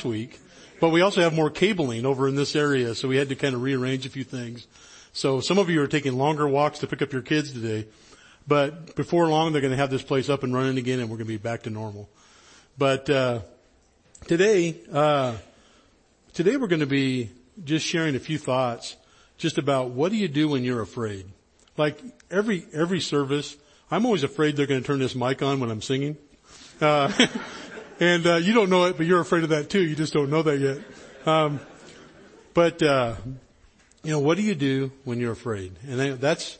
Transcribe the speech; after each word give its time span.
last 0.00 0.04
week, 0.06 0.40
but 0.80 0.88
we 0.88 1.02
also 1.02 1.20
have 1.20 1.34
more 1.34 1.50
cabling 1.50 2.06
over 2.06 2.26
in 2.26 2.34
this 2.34 2.56
area, 2.56 2.94
so 2.94 3.06
we 3.06 3.16
had 3.16 3.28
to 3.28 3.34
kind 3.34 3.54
of 3.54 3.62
rearrange 3.62 4.06
a 4.06 4.08
few 4.08 4.24
things. 4.24 4.66
So 5.12 5.40
some 5.40 5.58
of 5.58 5.68
you 5.68 5.82
are 5.82 5.86
taking 5.86 6.16
longer 6.16 6.48
walks 6.48 6.78
to 6.78 6.86
pick 6.86 7.02
up 7.02 7.12
your 7.12 7.20
kids 7.20 7.52
today, 7.52 7.86
but 8.48 8.96
before 8.96 9.28
long 9.28 9.52
they're 9.52 9.60
going 9.60 9.72
to 9.72 9.76
have 9.76 9.90
this 9.90 10.02
place 10.02 10.30
up 10.30 10.42
and 10.42 10.54
running 10.54 10.78
again, 10.78 11.00
and 11.00 11.10
we're 11.10 11.18
going 11.18 11.26
to 11.26 11.32
be 11.32 11.36
back 11.36 11.64
to 11.64 11.70
normal. 11.70 12.08
But 12.78 13.10
uh, 13.10 13.40
today, 14.26 14.76
uh, 14.90 15.36
today 16.32 16.56
we're 16.56 16.68
going 16.68 16.80
to 16.80 16.86
be 16.86 17.28
just 17.62 17.84
sharing 17.84 18.16
a 18.16 18.20
few 18.20 18.38
thoughts 18.38 18.96
just 19.36 19.58
about 19.58 19.90
what 19.90 20.12
do 20.12 20.16
you 20.16 20.28
do 20.28 20.48
when 20.48 20.64
you're 20.64 20.80
afraid. 20.80 21.26
Like 21.76 22.00
every 22.30 22.64
every 22.72 23.00
service, 23.00 23.54
I'm 23.90 24.06
always 24.06 24.22
afraid 24.22 24.56
they're 24.56 24.66
going 24.66 24.80
to 24.80 24.86
turn 24.86 24.98
this 24.98 25.14
mic 25.14 25.42
on 25.42 25.60
when 25.60 25.70
I'm 25.70 25.82
singing. 25.82 26.16
Uh, 26.80 27.12
and 28.00 28.26
uh, 28.26 28.36
you 28.36 28.54
don't 28.54 28.70
know 28.70 28.84
it, 28.84 28.96
but 28.96 29.04
you're 29.04 29.20
afraid 29.20 29.44
of 29.44 29.50
that 29.50 29.68
too. 29.68 29.82
You 29.82 29.94
just 29.94 30.14
don't 30.14 30.30
know 30.30 30.42
that 30.42 30.58
yet. 30.58 30.78
Um, 31.26 31.60
but 32.54 32.82
uh, 32.82 33.16
you 34.02 34.10
know, 34.10 34.18
what 34.18 34.38
do 34.38 34.42
you 34.42 34.54
do 34.54 34.90
when 35.04 35.20
you're 35.20 35.32
afraid? 35.32 35.74
And 35.86 36.18
that's 36.18 36.58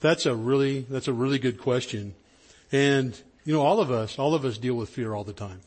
that's 0.00 0.24
a 0.24 0.34
really 0.34 0.86
that's 0.88 1.06
a 1.06 1.12
really 1.12 1.38
good 1.38 1.60
question. 1.60 2.14
And 2.72 3.20
you 3.44 3.52
know, 3.52 3.60
all 3.60 3.80
of 3.80 3.90
us, 3.90 4.18
all 4.18 4.34
of 4.34 4.46
us 4.46 4.56
deal 4.56 4.74
with 4.74 4.88
fear 4.88 5.14
all 5.14 5.24
the 5.24 5.34
time. 5.34 5.60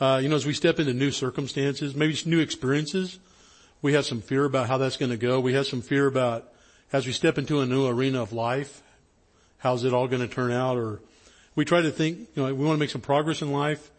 Uh, 0.00 0.20
you 0.22 0.28
know, 0.28 0.36
as 0.36 0.46
we 0.46 0.52
step 0.52 0.78
into 0.78 0.92
new 0.92 1.10
circumstances, 1.10 1.94
maybe 1.94 2.16
new 2.26 2.38
experiences, 2.38 3.18
we 3.82 3.94
have 3.94 4.04
some 4.04 4.20
fear 4.20 4.44
about 4.44 4.68
how 4.68 4.78
that's 4.78 4.96
going 4.96 5.10
to 5.10 5.16
go. 5.16 5.40
We 5.40 5.54
have 5.54 5.66
some 5.66 5.80
fear 5.80 6.06
about 6.06 6.52
as 6.92 7.06
we 7.06 7.12
step 7.12 7.38
into 7.38 7.60
a 7.60 7.66
new 7.66 7.86
arena 7.86 8.22
of 8.22 8.32
life, 8.32 8.82
how's 9.58 9.84
it 9.84 9.92
all 9.92 10.08
going 10.08 10.22
to 10.22 10.32
turn 10.32 10.52
out? 10.52 10.76
Or 10.76 11.00
we 11.54 11.64
try 11.64 11.80
to 11.80 11.90
think, 11.90 12.18
you 12.34 12.42
know, 12.42 12.54
we 12.54 12.64
want 12.64 12.76
to 12.76 12.80
make 12.80 12.90
some 12.90 13.00
progress 13.00 13.42
in 13.42 13.50
life 13.50 13.90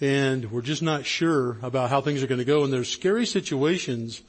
and 0.00 0.50
we're 0.50 0.62
just 0.62 0.82
not 0.82 1.04
sure 1.04 1.58
about 1.62 1.90
how 1.90 2.00
things 2.00 2.22
are 2.22 2.26
going 2.26 2.38
to 2.38 2.44
go. 2.44 2.64
And 2.64 2.72
there's 2.72 2.88
scary 2.88 3.26
situations 3.26 4.22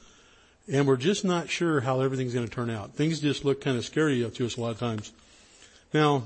and 0.70 0.86
we're 0.86 0.96
just 0.96 1.24
not 1.24 1.48
sure 1.48 1.80
how 1.80 2.00
everything's 2.00 2.34
going 2.34 2.46
to 2.46 2.52
turn 2.52 2.70
out. 2.70 2.94
Things 2.94 3.20
just 3.20 3.44
look 3.44 3.60
kind 3.60 3.76
of 3.76 3.84
scary 3.84 4.28
to 4.28 4.46
us 4.46 4.56
a 4.56 4.60
lot 4.60 4.70
of 4.70 4.78
times. 4.78 5.12
Now, 5.92 6.22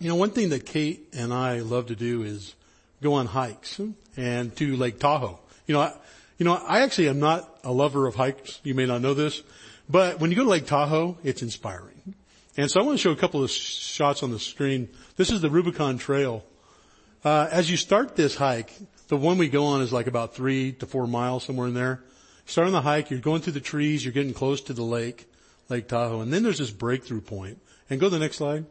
you 0.00 0.08
know, 0.08 0.16
one 0.16 0.30
thing 0.30 0.48
that 0.48 0.66
Kate 0.66 1.08
and 1.12 1.32
I 1.32 1.60
love 1.60 1.86
to 1.86 1.96
do 1.96 2.22
is 2.22 2.54
go 3.02 3.14
on 3.14 3.26
hikes 3.26 3.80
and 4.16 4.54
to 4.56 4.76
Lake 4.76 4.98
Tahoe. 4.98 5.38
You 5.66 5.74
know, 5.74 5.80
I, 5.80 5.94
you 6.38 6.44
know, 6.44 6.54
I 6.54 6.80
actually 6.80 7.08
am 7.08 7.20
not 7.20 7.48
a 7.62 7.72
lover 7.72 8.06
of 8.06 8.16
hikes. 8.16 8.60
You 8.64 8.74
may 8.74 8.86
not 8.86 9.00
know 9.00 9.14
this, 9.14 9.42
but 9.88 10.18
when 10.18 10.30
you 10.30 10.36
go 10.36 10.42
to 10.42 10.50
Lake 10.50 10.66
Tahoe, 10.66 11.18
it's 11.22 11.42
inspiring. 11.42 12.14
And 12.56 12.70
so 12.70 12.80
I 12.80 12.84
want 12.84 12.98
to 12.98 13.02
show 13.02 13.12
a 13.12 13.16
couple 13.16 13.42
of 13.44 13.50
shots 13.50 14.22
on 14.22 14.30
the 14.30 14.38
screen. 14.38 14.88
This 15.16 15.30
is 15.30 15.40
the 15.40 15.50
Rubicon 15.50 15.98
Trail. 15.98 16.44
Uh, 17.24 17.48
as 17.50 17.70
you 17.70 17.76
start 17.76 18.16
this 18.16 18.34
hike, 18.34 18.72
the 19.08 19.16
one 19.16 19.38
we 19.38 19.48
go 19.48 19.64
on 19.66 19.82
is 19.82 19.92
like 19.92 20.06
about 20.06 20.34
three 20.34 20.72
to 20.72 20.86
four 20.86 21.06
miles 21.06 21.44
somewhere 21.44 21.68
in 21.68 21.74
there. 21.74 22.02
Starting 22.46 22.72
the 22.72 22.80
hike, 22.80 23.10
you're 23.10 23.20
going 23.20 23.40
through 23.40 23.52
the 23.52 23.60
trees, 23.60 24.04
you're 24.04 24.12
getting 24.12 24.34
close 24.34 24.60
to 24.62 24.72
the 24.72 24.82
lake, 24.82 25.26
Lake 25.68 25.86
Tahoe, 25.86 26.20
and 26.20 26.32
then 26.32 26.42
there's 26.42 26.58
this 26.58 26.72
breakthrough 26.72 27.20
point. 27.20 27.58
And 27.88 28.00
go 28.00 28.06
to 28.06 28.10
the 28.10 28.18
next 28.18 28.36
slide. 28.36 28.66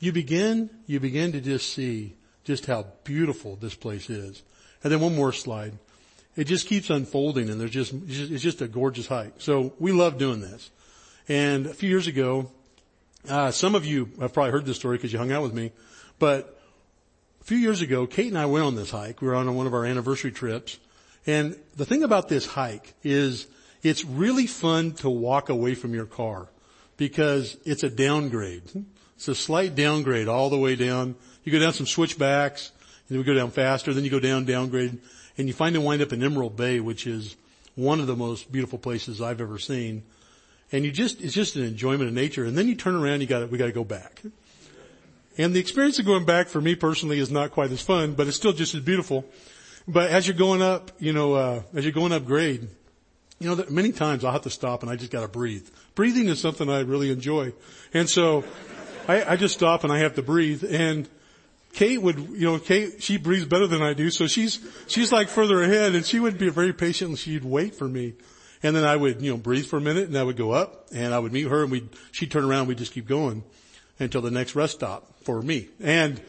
You 0.00 0.12
begin, 0.12 0.68
you 0.86 1.00
begin 1.00 1.32
to 1.32 1.40
just 1.40 1.72
see 1.72 2.16
just 2.44 2.66
how 2.66 2.86
beautiful 3.04 3.56
this 3.56 3.74
place 3.74 4.10
is. 4.10 4.42
And 4.82 4.92
then 4.92 5.00
one 5.00 5.14
more 5.14 5.32
slide 5.32 5.78
it 6.36 6.44
just 6.44 6.66
keeps 6.66 6.90
unfolding 6.90 7.48
and 7.48 7.60
there's 7.60 7.70
just, 7.70 7.92
it's 8.08 8.42
just 8.42 8.60
a 8.60 8.68
gorgeous 8.68 9.06
hike. 9.06 9.34
So 9.38 9.72
we 9.78 9.92
love 9.92 10.18
doing 10.18 10.40
this. 10.40 10.70
And 11.28 11.66
a 11.66 11.74
few 11.74 11.88
years 11.88 12.06
ago, 12.06 12.50
uh, 13.28 13.50
some 13.50 13.74
of 13.74 13.86
you 13.86 14.10
have 14.20 14.32
probably 14.32 14.52
heard 14.52 14.66
this 14.66 14.76
story 14.76 14.96
because 14.96 15.12
you 15.12 15.18
hung 15.18 15.32
out 15.32 15.42
with 15.42 15.54
me, 15.54 15.72
but 16.18 16.53
a 17.44 17.46
few 17.46 17.58
years 17.58 17.82
ago, 17.82 18.06
Kate 18.06 18.28
and 18.28 18.38
I 18.38 18.46
went 18.46 18.64
on 18.64 18.74
this 18.74 18.90
hike. 18.90 19.20
We 19.20 19.28
were 19.28 19.34
on 19.34 19.54
one 19.54 19.66
of 19.66 19.74
our 19.74 19.84
anniversary 19.84 20.32
trips. 20.32 20.78
And 21.26 21.54
the 21.76 21.84
thing 21.84 22.02
about 22.02 22.30
this 22.30 22.46
hike 22.46 22.94
is 23.02 23.46
it's 23.82 24.02
really 24.02 24.46
fun 24.46 24.92
to 24.92 25.10
walk 25.10 25.50
away 25.50 25.74
from 25.74 25.92
your 25.92 26.06
car 26.06 26.48
because 26.96 27.54
it's 27.66 27.82
a 27.82 27.90
downgrade. 27.90 28.62
It's 29.16 29.28
a 29.28 29.34
slight 29.34 29.74
downgrade 29.74 30.26
all 30.26 30.48
the 30.48 30.56
way 30.56 30.74
down. 30.74 31.16
You 31.44 31.52
go 31.52 31.58
down 31.58 31.74
some 31.74 31.86
switchbacks, 31.86 32.72
and 33.08 33.10
then 33.10 33.18
we 33.18 33.24
go 33.24 33.34
down 33.34 33.50
faster, 33.50 33.92
then 33.92 34.04
you 34.04 34.10
go 34.10 34.20
down, 34.20 34.46
downgrade 34.46 34.98
and 35.36 35.46
you 35.46 35.52
to 35.52 35.80
wind 35.80 36.00
up 36.00 36.14
in 36.14 36.22
Emerald 36.22 36.56
Bay, 36.56 36.80
which 36.80 37.06
is 37.06 37.36
one 37.74 38.00
of 38.00 38.06
the 38.06 38.16
most 38.16 38.50
beautiful 38.50 38.78
places 38.78 39.20
I've 39.20 39.42
ever 39.42 39.58
seen. 39.58 40.02
And 40.72 40.82
you 40.82 40.90
just, 40.90 41.20
it's 41.20 41.34
just 41.34 41.56
an 41.56 41.64
enjoyment 41.64 42.08
of 42.08 42.14
nature. 42.14 42.44
And 42.44 42.56
then 42.56 42.68
you 42.68 42.74
turn 42.74 42.94
around, 42.94 43.20
you 43.20 43.26
got 43.26 43.50
we 43.50 43.58
got 43.58 43.66
to 43.66 43.72
go 43.72 43.84
back. 43.84 44.22
And 45.36 45.52
the 45.52 45.60
experience 45.60 45.98
of 45.98 46.06
going 46.06 46.24
back 46.24 46.48
for 46.48 46.60
me 46.60 46.74
personally 46.76 47.18
is 47.18 47.30
not 47.30 47.50
quite 47.50 47.72
as 47.72 47.82
fun, 47.82 48.14
but 48.14 48.28
it's 48.28 48.36
still 48.36 48.52
just 48.52 48.74
as 48.74 48.80
beautiful. 48.80 49.24
But 49.88 50.10
as 50.10 50.26
you're 50.26 50.36
going 50.36 50.62
up, 50.62 50.92
you 50.98 51.12
know, 51.12 51.34
uh, 51.34 51.62
as 51.74 51.84
you're 51.84 51.92
going 51.92 52.12
up 52.12 52.24
grade, 52.24 52.68
you 53.40 53.54
know, 53.54 53.64
many 53.68 53.90
times 53.90 54.24
I'll 54.24 54.32
have 54.32 54.42
to 54.42 54.50
stop 54.50 54.82
and 54.82 54.90
I 54.90 54.96
just 54.96 55.10
got 55.10 55.22
to 55.22 55.28
breathe. 55.28 55.68
Breathing 55.94 56.28
is 56.28 56.40
something 56.40 56.70
I 56.70 56.80
really 56.80 57.10
enjoy. 57.10 57.52
And 57.92 58.08
so 58.08 58.44
I, 59.08 59.32
I 59.32 59.36
just 59.36 59.54
stop 59.54 59.82
and 59.82 59.92
I 59.92 59.98
have 59.98 60.14
to 60.14 60.22
breathe. 60.22 60.64
And 60.68 61.08
Kate 61.72 62.00
would, 62.00 62.16
you 62.16 62.46
know, 62.46 62.58
Kate, 62.60 63.02
she 63.02 63.16
breathes 63.16 63.44
better 63.44 63.66
than 63.66 63.82
I 63.82 63.92
do, 63.92 64.10
so 64.10 64.28
she's, 64.28 64.64
she's 64.86 65.10
like 65.10 65.28
further 65.28 65.60
ahead 65.60 65.96
and 65.96 66.06
she 66.06 66.20
would 66.20 66.38
be 66.38 66.48
very 66.48 66.72
patient 66.72 67.10
and 67.10 67.18
she'd 67.18 67.44
wait 67.44 67.74
for 67.74 67.88
me. 67.88 68.14
And 68.62 68.74
then 68.74 68.84
I 68.84 68.94
would, 68.94 69.20
you 69.20 69.32
know, 69.32 69.36
breathe 69.36 69.66
for 69.66 69.76
a 69.76 69.80
minute 69.80 70.08
and 70.08 70.16
I 70.16 70.22
would 70.22 70.36
go 70.36 70.52
up 70.52 70.86
and 70.94 71.12
I 71.12 71.18
would 71.18 71.32
meet 71.32 71.48
her 71.48 71.64
and 71.64 71.72
we'd, 71.72 71.88
she'd 72.12 72.30
turn 72.30 72.44
around 72.44 72.60
and 72.60 72.68
we'd 72.68 72.78
just 72.78 72.92
keep 72.92 73.08
going 73.08 73.42
until 73.98 74.20
the 74.20 74.30
next 74.30 74.54
rest 74.54 74.74
stop 74.74 75.08
for 75.22 75.40
me. 75.40 75.68
And, 75.80 76.20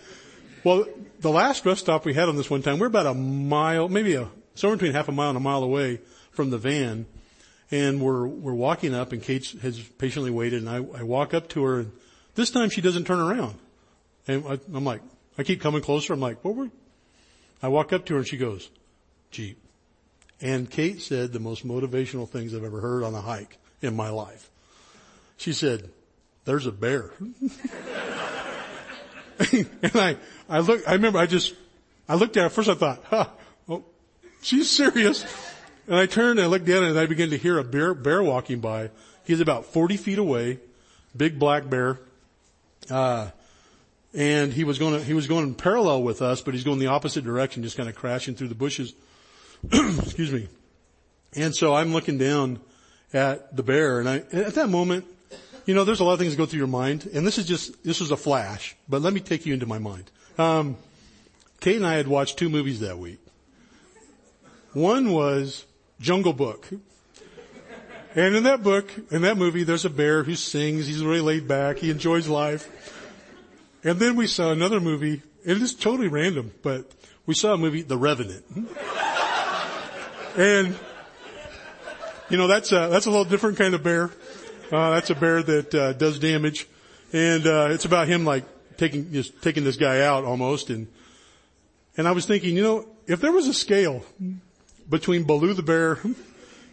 well, 0.63 0.85
the 1.19 1.31
last 1.31 1.65
rest 1.65 1.81
stop 1.81 2.05
we 2.05 2.13
had 2.13 2.29
on 2.29 2.35
this 2.35 2.49
one 2.49 2.61
time, 2.61 2.79
we're 2.79 2.87
about 2.87 3.05
a 3.05 3.13
mile, 3.13 3.89
maybe 3.89 4.15
a, 4.15 4.29
somewhere 4.55 4.77
between 4.77 4.93
half 4.93 5.07
a 5.07 5.11
mile 5.11 5.29
and 5.29 5.37
a 5.37 5.41
mile 5.41 5.63
away 5.63 5.99
from 6.31 6.49
the 6.49 6.57
van. 6.57 7.05
And 7.71 7.99
we're, 7.99 8.27
we're 8.27 8.53
walking 8.53 8.93
up 8.93 9.11
and 9.11 9.21
Kate 9.21 9.47
has 9.61 9.79
patiently 9.79 10.31
waited 10.31 10.61
and 10.61 10.69
I, 10.69 10.75
I 10.75 11.03
walk 11.03 11.33
up 11.33 11.49
to 11.49 11.63
her 11.63 11.79
and 11.79 11.91
this 12.35 12.51
time 12.51 12.69
she 12.69 12.81
doesn't 12.81 13.05
turn 13.05 13.19
around. 13.19 13.57
And 14.27 14.45
I, 14.47 14.59
I'm 14.73 14.83
like, 14.83 15.01
I 15.37 15.43
keep 15.43 15.61
coming 15.61 15.81
closer. 15.81 16.13
I'm 16.13 16.19
like, 16.19 16.43
what 16.43 16.55
were, 16.55 16.69
I 17.61 17.69
walk 17.69 17.91
up 17.91 18.05
to 18.05 18.13
her 18.13 18.19
and 18.19 18.27
she 18.27 18.37
goes, 18.37 18.69
Jeep. 19.31 19.57
And 20.41 20.69
Kate 20.69 21.01
said 21.01 21.33
the 21.33 21.39
most 21.39 21.65
motivational 21.65 22.29
things 22.29 22.53
I've 22.53 22.63
ever 22.63 22.81
heard 22.81 23.03
on 23.03 23.15
a 23.15 23.21
hike 23.21 23.57
in 23.81 23.95
my 23.95 24.09
life. 24.09 24.49
She 25.37 25.53
said, 25.53 25.89
there's 26.45 26.65
a 26.67 26.71
bear. 26.71 27.11
and 29.51 29.95
I, 29.95 30.17
I 30.47 30.59
look, 30.59 30.87
I 30.87 30.93
remember 30.93 31.19
I 31.19 31.25
just, 31.25 31.53
I 32.07 32.15
looked 32.15 32.37
at 32.37 32.43
her 32.43 32.49
first 32.49 32.69
I 32.69 32.75
thought, 32.75 33.03
huh, 33.05 33.27
oh, 33.67 33.83
she's 34.41 34.69
serious. 34.69 35.25
And 35.87 35.95
I 35.95 36.05
turned 36.05 36.39
and 36.39 36.45
I 36.45 36.49
looked 36.49 36.65
down 36.65 36.83
and 36.83 36.97
I 36.97 37.05
began 37.05 37.31
to 37.31 37.37
hear 37.37 37.59
a 37.59 37.63
bear, 37.63 37.93
bear 37.93 38.23
walking 38.23 38.59
by. 38.59 38.91
He's 39.25 39.39
about 39.39 39.65
40 39.65 39.97
feet 39.97 40.19
away, 40.19 40.59
big 41.15 41.37
black 41.37 41.69
bear. 41.69 41.99
Uh, 42.89 43.29
and 44.13 44.53
he 44.53 44.63
was 44.63 44.79
going 44.79 44.93
to, 44.93 45.03
he 45.03 45.13
was 45.13 45.27
going 45.27 45.53
parallel 45.55 46.03
with 46.03 46.21
us, 46.21 46.41
but 46.41 46.53
he's 46.53 46.63
going 46.63 46.79
the 46.79 46.87
opposite 46.87 47.23
direction, 47.23 47.63
just 47.63 47.75
kind 47.75 47.89
of 47.89 47.95
crashing 47.95 48.35
through 48.35 48.47
the 48.47 48.55
bushes. 48.55 48.93
Excuse 49.71 50.31
me. 50.31 50.47
And 51.35 51.53
so 51.53 51.73
I'm 51.73 51.91
looking 51.91 52.17
down 52.17 52.59
at 53.13 53.55
the 53.55 53.63
bear 53.63 53.99
and 53.99 54.07
I, 54.07 54.17
at 54.31 54.55
that 54.55 54.69
moment, 54.69 55.05
you 55.65 55.73
know, 55.73 55.83
there's 55.83 55.99
a 55.99 56.03
lot 56.03 56.13
of 56.13 56.19
things 56.19 56.33
that 56.33 56.37
go 56.37 56.45
through 56.45 56.59
your 56.59 56.67
mind 56.67 57.09
and 57.13 57.25
this 57.25 57.37
is 57.37 57.45
just, 57.45 57.83
this 57.83 57.99
was 57.99 58.11
a 58.11 58.17
flash, 58.17 58.75
but 58.87 59.01
let 59.01 59.13
me 59.13 59.19
take 59.19 59.45
you 59.45 59.53
into 59.53 59.65
my 59.65 59.79
mind. 59.79 60.09
Um, 60.37 60.77
Kate 61.59 61.77
and 61.77 61.85
I 61.85 61.95
had 61.95 62.07
watched 62.07 62.37
two 62.37 62.49
movies 62.49 62.81
that 62.81 62.97
week. 62.99 63.19
One 64.73 65.11
was 65.11 65.65
Jungle 65.99 66.33
Book. 66.33 66.67
And 68.15 68.35
in 68.35 68.43
that 68.43 68.63
book, 68.63 68.91
in 69.11 69.23
that 69.23 69.37
movie, 69.37 69.63
there's 69.63 69.83
a 69.83 69.89
bear 69.89 70.23
who 70.23 70.35
sings. 70.35 70.87
He's 70.87 71.03
really 71.03 71.21
laid 71.21 71.47
back. 71.47 71.77
He 71.77 71.89
enjoys 71.89 72.27
life. 72.27 72.69
And 73.83 73.99
then 73.99 74.15
we 74.15 74.27
saw 74.27 74.51
another 74.51 74.79
movie. 74.79 75.21
It 75.43 75.61
is 75.61 75.73
totally 75.73 76.07
random, 76.07 76.51
but 76.61 76.89
we 77.25 77.33
saw 77.33 77.53
a 77.53 77.57
movie, 77.57 77.81
The 77.81 77.97
Revenant. 77.97 78.43
and, 80.37 80.77
you 82.29 82.37
know, 82.37 82.47
that's 82.47 82.71
a, 82.71 82.87
that's 82.89 83.05
a 83.05 83.09
little 83.09 83.25
different 83.25 83.57
kind 83.57 83.73
of 83.73 83.83
bear. 83.83 84.11
Uh, 84.71 84.91
that's 84.91 85.09
a 85.09 85.15
bear 85.15 85.43
that, 85.43 85.75
uh, 85.75 85.93
does 85.93 86.19
damage. 86.19 86.67
And, 87.13 87.45
uh, 87.45 87.69
it's 87.71 87.85
about 87.85 88.07
him 88.07 88.25
like 88.25 88.43
taking, 88.77 89.11
just 89.11 89.41
taking 89.41 89.63
this 89.63 89.77
guy 89.77 90.01
out 90.01 90.23
almost. 90.25 90.69
And, 90.69 90.87
and 91.97 92.07
I 92.07 92.11
was 92.11 92.25
thinking, 92.25 92.55
you 92.55 92.63
know, 92.63 92.87
if 93.07 93.21
there 93.21 93.31
was 93.31 93.47
a 93.47 93.53
scale 93.53 94.03
between 94.89 95.23
Baloo 95.23 95.53
the 95.53 95.63
bear 95.63 95.99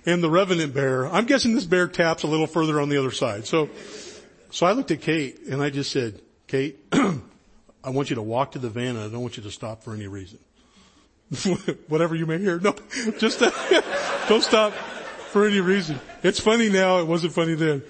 and 0.07 0.23
the 0.23 0.31
Revenant 0.31 0.75
bear, 0.75 1.07
I'm 1.07 1.27
guessing 1.27 1.55
this 1.55 1.65
bear 1.65 1.87
taps 1.87 2.23
a 2.23 2.27
little 2.27 2.47
further 2.47 2.81
on 2.81 2.89
the 2.89 2.97
other 2.99 3.11
side. 3.11 3.47
So, 3.47 3.69
so 4.51 4.67
I 4.67 4.73
looked 4.73 4.91
at 4.91 5.01
Kate 5.01 5.41
and 5.49 5.63
I 5.63 5.71
just 5.71 5.93
said, 5.93 6.21
Kate, 6.47 6.79
I 6.93 7.91
want 7.91 8.11
you 8.11 8.17
to 8.17 8.23
walk 8.23 8.53
to 8.53 8.59
the 8.59 8.71
van 8.71 8.97
and 8.97 9.01
I 9.01 9.09
don't 9.09 9.23
want 9.23 9.37
you 9.37 9.43
to 9.43 9.51
stop 9.51 9.83
for 9.83 9.95
any 9.95 10.07
reason. 10.07 10.39
Whatever 11.89 12.15
you 12.15 12.27
may 12.27 12.39
hear. 12.39 12.59
No, 12.59 12.75
just 13.19 13.41
don't 14.29 14.43
stop 14.43 14.75
for 15.33 15.47
any 15.47 15.61
reason. 15.61 15.99
It's 16.23 16.39
funny 16.39 16.69
now. 16.69 16.99
It 16.99 17.07
wasn't 17.07 17.33
funny 17.33 17.55
then. 17.55 17.83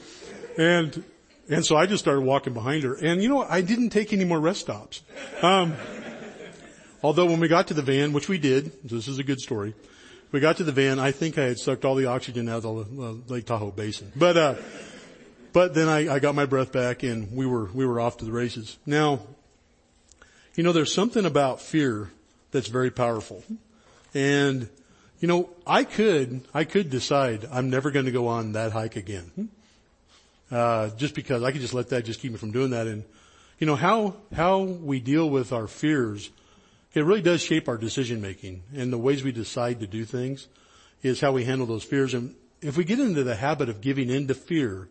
And, 0.56 1.04
and 1.48 1.66
so 1.66 1.76
I 1.76 1.86
just 1.86 2.04
started 2.04 2.20
walking 2.20 2.54
behind 2.54 2.84
her. 2.84 2.94
And 2.94 3.20
you 3.20 3.28
know, 3.28 3.42
I 3.42 3.62
didn't 3.62 3.90
take 3.90 4.12
any 4.12 4.24
more 4.24 4.38
rest 4.38 4.60
stops. 4.60 5.02
Um, 5.42 5.74
although 7.02 7.26
when 7.26 7.40
we 7.40 7.48
got 7.48 7.66
to 7.68 7.74
the 7.74 7.82
van, 7.82 8.12
which 8.12 8.28
we 8.28 8.38
did, 8.38 8.72
this 8.88 9.08
is 9.08 9.18
a 9.18 9.24
good 9.24 9.40
story, 9.40 9.74
we 10.30 10.38
got 10.38 10.58
to 10.58 10.64
the 10.64 10.72
van. 10.72 11.00
I 11.00 11.10
think 11.10 11.36
I 11.36 11.44
had 11.46 11.58
sucked 11.58 11.84
all 11.84 11.96
the 11.96 12.06
oxygen 12.06 12.48
out 12.48 12.64
of 12.64 12.96
the 12.96 13.02
uh, 13.02 13.14
Lake 13.26 13.44
Tahoe 13.44 13.72
basin. 13.72 14.12
But, 14.14 14.36
uh, 14.36 14.54
but 15.52 15.74
then 15.74 15.88
I, 15.88 16.14
I 16.14 16.18
got 16.20 16.36
my 16.36 16.46
breath 16.46 16.70
back 16.70 17.02
and 17.02 17.32
we 17.32 17.44
were, 17.44 17.64
we 17.74 17.84
were 17.84 17.98
off 17.98 18.18
to 18.18 18.24
the 18.24 18.32
races. 18.32 18.78
Now, 18.86 19.18
you 20.54 20.62
know, 20.62 20.70
there's 20.70 20.94
something 20.94 21.24
about 21.24 21.60
fear 21.60 22.12
that's 22.52 22.68
very 22.68 22.92
powerful. 22.92 23.42
And, 24.14 24.68
you 25.22 25.28
know, 25.28 25.48
I 25.64 25.84
could, 25.84 26.42
I 26.52 26.64
could 26.64 26.90
decide 26.90 27.46
I'm 27.50 27.70
never 27.70 27.92
going 27.92 28.06
to 28.06 28.10
go 28.10 28.26
on 28.26 28.52
that 28.52 28.72
hike 28.72 28.96
again. 28.96 29.50
Uh, 30.50 30.90
just 30.96 31.14
because 31.14 31.44
I 31.44 31.52
could 31.52 31.60
just 31.60 31.74
let 31.74 31.90
that 31.90 32.04
just 32.04 32.19
keep 32.19 32.32
me 32.32 32.38
from 32.38 32.50
doing 32.50 32.70
that. 32.70 32.88
And, 32.88 33.04
you 33.60 33.66
know, 33.69 33.76
how, 33.76 34.16
how 34.34 34.58
we 34.62 34.98
deal 34.98 35.30
with 35.30 35.52
our 35.52 35.69
fears, 35.69 36.28
it 36.92 37.04
really 37.04 37.22
does 37.22 37.40
shape 37.40 37.69
our 37.69 37.78
decision 37.78 38.20
making 38.20 38.64
and 38.74 38.92
the 38.92 38.98
ways 38.98 39.22
we 39.22 39.30
decide 39.30 39.78
to 39.78 39.86
do 39.86 40.04
things 40.04 40.48
is 41.04 41.20
how 41.20 41.30
we 41.30 41.44
handle 41.44 41.68
those 41.68 41.84
fears. 41.84 42.14
And 42.14 42.34
if 42.60 42.76
we 42.76 42.82
get 42.82 42.98
into 42.98 43.22
the 43.22 43.36
habit 43.36 43.68
of 43.68 43.80
giving 43.80 44.10
in 44.10 44.26
to 44.26 44.34
fear, 44.34 44.88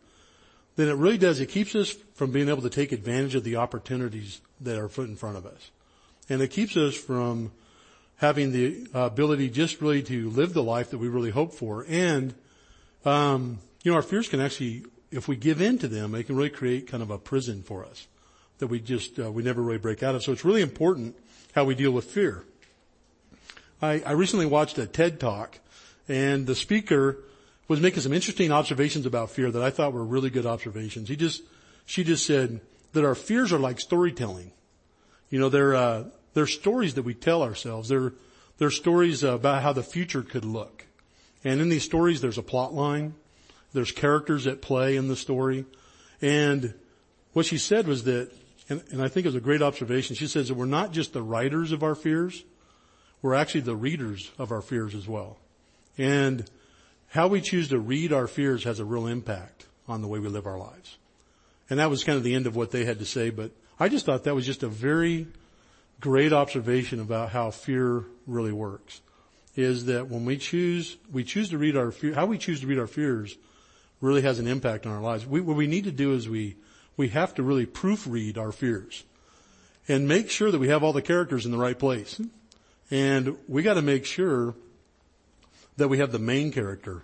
then 0.77 0.87
it 0.87 0.95
really 0.95 1.17
does, 1.17 1.41
it 1.41 1.47
keeps 1.47 1.75
us 1.75 1.91
from 2.13 2.31
being 2.31 2.47
able 2.47 2.61
to 2.61 2.69
take 2.69 2.93
advantage 2.93 3.35
of 3.35 3.43
the 3.43 3.57
opportunities 3.57 4.39
that 4.61 4.79
are 4.79 4.87
put 4.87 5.09
in 5.09 5.17
front 5.17 5.35
of 5.35 5.45
us. 5.45 5.71
And 6.29 6.41
it 6.41 6.51
keeps 6.51 6.77
us 6.77 6.95
from 6.95 7.51
having 8.21 8.51
the 8.51 8.87
ability 8.93 9.49
just 9.49 9.81
really 9.81 10.03
to 10.03 10.29
live 10.29 10.53
the 10.53 10.61
life 10.61 10.91
that 10.91 10.99
we 10.99 11.07
really 11.07 11.31
hope 11.31 11.55
for. 11.55 11.83
And, 11.89 12.35
um, 13.03 13.57
you 13.81 13.89
know, 13.89 13.95
our 13.95 14.03
fears 14.03 14.29
can 14.29 14.39
actually, 14.39 14.85
if 15.09 15.27
we 15.27 15.35
give 15.35 15.59
in 15.59 15.79
to 15.79 15.87
them, 15.87 16.11
they 16.11 16.21
can 16.21 16.35
really 16.35 16.51
create 16.51 16.85
kind 16.85 17.01
of 17.01 17.09
a 17.09 17.17
prison 17.17 17.63
for 17.63 17.83
us 17.83 18.05
that 18.59 18.67
we 18.67 18.79
just, 18.79 19.17
uh, 19.19 19.31
we 19.31 19.41
never 19.41 19.59
really 19.59 19.79
break 19.79 20.03
out 20.03 20.13
of. 20.13 20.21
So 20.21 20.31
it's 20.31 20.45
really 20.45 20.61
important 20.61 21.15
how 21.55 21.63
we 21.63 21.73
deal 21.73 21.89
with 21.89 22.05
fear. 22.05 22.45
I, 23.81 24.03
I 24.05 24.11
recently 24.11 24.45
watched 24.45 24.77
a 24.77 24.85
TED 24.85 25.19
talk 25.19 25.57
and 26.07 26.45
the 26.45 26.53
speaker 26.53 27.17
was 27.67 27.81
making 27.81 28.01
some 28.01 28.13
interesting 28.13 28.51
observations 28.51 29.07
about 29.07 29.31
fear 29.31 29.49
that 29.49 29.63
I 29.63 29.71
thought 29.71 29.93
were 29.93 30.05
really 30.05 30.29
good 30.29 30.45
observations. 30.45 31.09
He 31.09 31.15
just, 31.15 31.41
she 31.87 32.03
just 32.03 32.27
said 32.27 32.61
that 32.93 33.03
our 33.03 33.15
fears 33.15 33.51
are 33.51 33.57
like 33.57 33.79
storytelling. 33.79 34.51
You 35.31 35.39
know, 35.39 35.49
they're, 35.49 35.73
uh, 35.73 36.03
they're 36.33 36.47
stories 36.47 36.95
that 36.95 37.03
we 37.03 37.13
tell 37.13 37.43
ourselves. 37.43 37.89
They're, 37.89 38.13
they're 38.57 38.71
stories 38.71 39.23
about 39.23 39.61
how 39.61 39.73
the 39.73 39.83
future 39.83 40.23
could 40.23 40.45
look. 40.45 40.85
And 41.43 41.59
in 41.59 41.69
these 41.69 41.83
stories, 41.83 42.21
there's 42.21 42.37
a 42.37 42.43
plot 42.43 42.73
line. 42.73 43.15
There's 43.73 43.91
characters 43.91 44.47
at 44.47 44.61
play 44.61 44.95
in 44.95 45.07
the 45.07 45.15
story. 45.15 45.65
And 46.21 46.73
what 47.33 47.45
she 47.45 47.57
said 47.57 47.87
was 47.87 48.03
that, 48.03 48.31
and, 48.69 48.83
and 48.91 49.01
I 49.01 49.07
think 49.07 49.25
it 49.25 49.29
was 49.29 49.35
a 49.35 49.41
great 49.41 49.61
observation, 49.61 50.15
she 50.15 50.27
says 50.27 50.49
that 50.49 50.55
we're 50.55 50.65
not 50.65 50.91
just 50.91 51.13
the 51.13 51.21
writers 51.21 51.71
of 51.71 51.83
our 51.83 51.95
fears, 51.95 52.43
we're 53.21 53.33
actually 53.33 53.61
the 53.61 53.75
readers 53.75 54.31
of 54.37 54.51
our 54.51 54.61
fears 54.61 54.95
as 54.95 55.07
well. 55.07 55.37
And 55.97 56.49
how 57.09 57.27
we 57.27 57.41
choose 57.41 57.69
to 57.69 57.79
read 57.79 58.13
our 58.13 58.27
fears 58.27 58.63
has 58.63 58.79
a 58.79 58.85
real 58.85 59.07
impact 59.07 59.65
on 59.87 60.01
the 60.01 60.07
way 60.07 60.19
we 60.19 60.29
live 60.29 60.45
our 60.45 60.57
lives. 60.57 60.97
And 61.69 61.79
that 61.79 61.89
was 61.89 62.03
kind 62.03 62.17
of 62.17 62.23
the 62.23 62.35
end 62.35 62.47
of 62.47 62.55
what 62.55 62.71
they 62.71 62.85
had 62.85 62.99
to 62.99 63.05
say, 63.05 63.29
but 63.29 63.51
I 63.79 63.89
just 63.89 64.05
thought 64.05 64.25
that 64.25 64.35
was 64.35 64.45
just 64.45 64.63
a 64.63 64.67
very 64.67 65.27
great 66.01 66.33
observation 66.33 66.99
about 66.99 67.29
how 67.29 67.51
fear 67.51 68.03
really 68.27 68.51
works. 68.51 69.01
Is 69.55 69.85
that 69.85 70.09
when 70.09 70.25
we 70.25 70.37
choose, 70.37 70.97
we 71.11 71.23
choose 71.23 71.49
to 71.49 71.57
read 71.57 71.77
our 71.77 71.91
fear, 71.91 72.13
how 72.13 72.25
we 72.25 72.37
choose 72.37 72.61
to 72.61 72.67
read 72.67 72.79
our 72.79 72.87
fears 72.87 73.37
really 74.01 74.23
has 74.23 74.39
an 74.39 74.47
impact 74.47 74.85
on 74.85 74.91
our 74.91 75.01
lives. 75.01 75.25
We, 75.25 75.41
what 75.41 75.55
we 75.55 75.67
need 75.67 75.83
to 75.83 75.91
do 75.91 76.13
is 76.13 76.27
we, 76.27 76.55
we 76.97 77.09
have 77.09 77.35
to 77.35 77.43
really 77.43 77.65
proofread 77.65 78.37
our 78.37 78.51
fears 78.51 79.03
and 79.87 80.07
make 80.07 80.29
sure 80.29 80.51
that 80.51 80.59
we 80.59 80.69
have 80.69 80.83
all 80.83 80.93
the 80.93 81.01
characters 81.01 81.45
in 81.45 81.51
the 81.51 81.57
right 81.57 81.77
place. 81.77 82.19
And 82.89 83.37
we 83.47 83.61
gotta 83.61 83.81
make 83.81 84.05
sure 84.05 84.55
that 85.77 85.87
we 85.87 85.99
have 85.99 86.11
the 86.11 86.19
main 86.19 86.51
character 86.51 87.03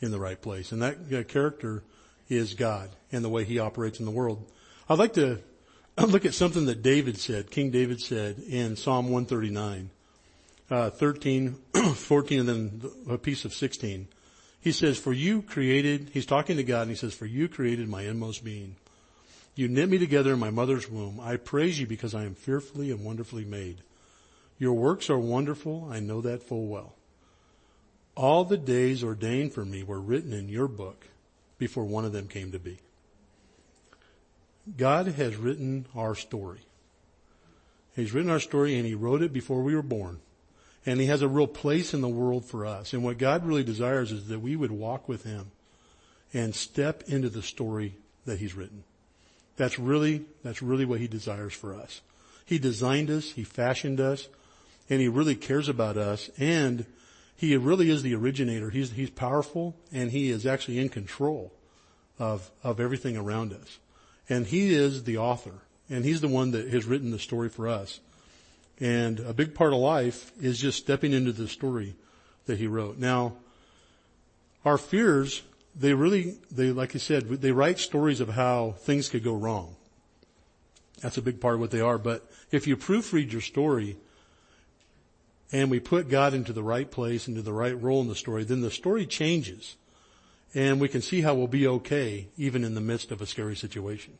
in 0.00 0.10
the 0.10 0.18
right 0.18 0.40
place. 0.40 0.72
And 0.72 0.82
that 0.82 1.28
character 1.28 1.82
is 2.28 2.54
God 2.54 2.90
and 3.12 3.24
the 3.24 3.28
way 3.28 3.44
he 3.44 3.58
operates 3.58 3.98
in 3.98 4.04
the 4.04 4.10
world. 4.10 4.44
I'd 4.88 4.98
like 4.98 5.14
to 5.14 5.40
look 6.04 6.24
at 6.24 6.34
something 6.34 6.66
that 6.66 6.82
David 6.82 7.18
said, 7.18 7.50
King 7.50 7.70
David 7.70 8.00
said 8.00 8.38
in 8.38 8.76
Psalm 8.76 9.06
139, 9.06 9.90
uh, 10.70 10.90
13, 10.90 11.56
14, 11.94 12.40
and 12.40 12.48
then 12.48 12.90
a 13.08 13.18
piece 13.18 13.44
of 13.44 13.52
16. 13.54 14.08
He 14.60 14.72
says, 14.72 14.98
for 14.98 15.12
you 15.12 15.42
created, 15.42 16.10
he's 16.12 16.26
talking 16.26 16.56
to 16.56 16.64
God 16.64 16.82
and 16.82 16.90
he 16.90 16.96
says, 16.96 17.14
for 17.14 17.26
you 17.26 17.48
created 17.48 17.88
my 17.88 18.02
inmost 18.02 18.44
being. 18.44 18.76
You 19.54 19.66
knit 19.68 19.88
me 19.88 19.98
together 19.98 20.34
in 20.34 20.38
my 20.38 20.50
mother's 20.50 20.88
womb. 20.88 21.18
I 21.20 21.36
praise 21.36 21.80
you 21.80 21.86
because 21.86 22.14
I 22.14 22.24
am 22.24 22.34
fearfully 22.34 22.90
and 22.90 23.04
wonderfully 23.04 23.44
made. 23.44 23.78
Your 24.58 24.74
works 24.74 25.10
are 25.10 25.18
wonderful. 25.18 25.88
I 25.90 26.00
know 26.00 26.20
that 26.20 26.42
full 26.42 26.66
well. 26.66 26.94
All 28.16 28.44
the 28.44 28.56
days 28.56 29.04
ordained 29.04 29.52
for 29.52 29.64
me 29.64 29.82
were 29.82 30.00
written 30.00 30.32
in 30.32 30.48
your 30.48 30.68
book 30.68 31.06
before 31.58 31.84
one 31.84 32.04
of 32.04 32.12
them 32.12 32.28
came 32.28 32.52
to 32.52 32.58
be. 32.58 32.78
God 34.76 35.06
has 35.06 35.36
written 35.36 35.86
our 35.94 36.14
story. 36.14 36.60
He's 37.94 38.12
written 38.12 38.30
our 38.30 38.40
story 38.40 38.76
and 38.76 38.86
he 38.86 38.94
wrote 38.94 39.22
it 39.22 39.32
before 39.32 39.62
we 39.62 39.74
were 39.74 39.82
born. 39.82 40.20
And 40.86 41.00
he 41.00 41.06
has 41.06 41.22
a 41.22 41.28
real 41.28 41.46
place 41.46 41.92
in 41.92 42.00
the 42.00 42.08
world 42.08 42.44
for 42.44 42.64
us. 42.64 42.92
And 42.92 43.02
what 43.02 43.18
God 43.18 43.44
really 43.44 43.64
desires 43.64 44.12
is 44.12 44.28
that 44.28 44.40
we 44.40 44.56
would 44.56 44.70
walk 44.70 45.08
with 45.08 45.24
him 45.24 45.50
and 46.32 46.54
step 46.54 47.04
into 47.06 47.28
the 47.28 47.42
story 47.42 47.94
that 48.24 48.38
he's 48.38 48.54
written. 48.54 48.84
That's 49.56 49.78
really, 49.78 50.24
that's 50.44 50.62
really 50.62 50.84
what 50.84 51.00
he 51.00 51.08
desires 51.08 51.52
for 51.52 51.74
us. 51.74 52.00
He 52.46 52.58
designed 52.58 53.10
us, 53.10 53.32
he 53.32 53.44
fashioned 53.44 54.00
us, 54.00 54.28
and 54.88 55.00
he 55.00 55.08
really 55.08 55.34
cares 55.34 55.68
about 55.68 55.96
us 55.96 56.30
and 56.38 56.86
he 57.36 57.56
really 57.56 57.90
is 57.90 58.02
the 58.02 58.14
originator. 58.14 58.70
He's, 58.70 58.92
he's 58.92 59.10
powerful 59.10 59.76
and 59.92 60.10
he 60.10 60.30
is 60.30 60.46
actually 60.46 60.78
in 60.78 60.88
control 60.88 61.52
of, 62.18 62.50
of 62.64 62.80
everything 62.80 63.16
around 63.16 63.52
us. 63.52 63.78
And 64.28 64.46
he 64.46 64.74
is 64.74 65.04
the 65.04 65.18
author 65.18 65.54
and 65.90 66.04
he's 66.04 66.20
the 66.20 66.28
one 66.28 66.50
that 66.50 66.68
has 66.68 66.84
written 66.84 67.10
the 67.10 67.18
story 67.18 67.48
for 67.48 67.68
us. 67.68 68.00
And 68.80 69.20
a 69.20 69.32
big 69.32 69.54
part 69.54 69.72
of 69.72 69.78
life 69.78 70.30
is 70.40 70.58
just 70.58 70.78
stepping 70.78 71.12
into 71.12 71.32
the 71.32 71.48
story 71.48 71.96
that 72.46 72.58
he 72.58 72.66
wrote. 72.66 72.98
Now, 72.98 73.34
our 74.64 74.78
fears, 74.78 75.42
they 75.74 75.94
really, 75.94 76.36
they, 76.50 76.70
like 76.72 76.94
I 76.94 76.98
said, 76.98 77.28
they 77.28 77.52
write 77.52 77.78
stories 77.78 78.20
of 78.20 78.28
how 78.28 78.72
things 78.78 79.08
could 79.08 79.24
go 79.24 79.34
wrong. 79.34 79.74
That's 81.00 81.16
a 81.16 81.22
big 81.22 81.40
part 81.40 81.54
of 81.54 81.60
what 81.60 81.70
they 81.70 81.80
are. 81.80 81.98
But 81.98 82.28
if 82.50 82.66
you 82.66 82.76
proofread 82.76 83.32
your 83.32 83.40
story, 83.40 83.96
and 85.50 85.70
we 85.70 85.80
put 85.80 86.10
God 86.10 86.34
into 86.34 86.52
the 86.52 86.62
right 86.62 86.90
place, 86.90 87.26
into 87.28 87.42
the 87.42 87.52
right 87.52 87.80
role 87.80 88.00
in 88.02 88.08
the 88.08 88.14
story, 88.14 88.44
then 88.44 88.60
the 88.60 88.70
story 88.70 89.06
changes. 89.06 89.76
And 90.54 90.80
we 90.80 90.88
can 90.88 91.02
see 91.02 91.20
how 91.20 91.34
we'll 91.34 91.46
be 91.46 91.66
okay 91.66 92.28
even 92.36 92.64
in 92.64 92.74
the 92.74 92.80
midst 92.80 93.12
of 93.12 93.20
a 93.20 93.26
scary 93.26 93.56
situation. 93.56 94.14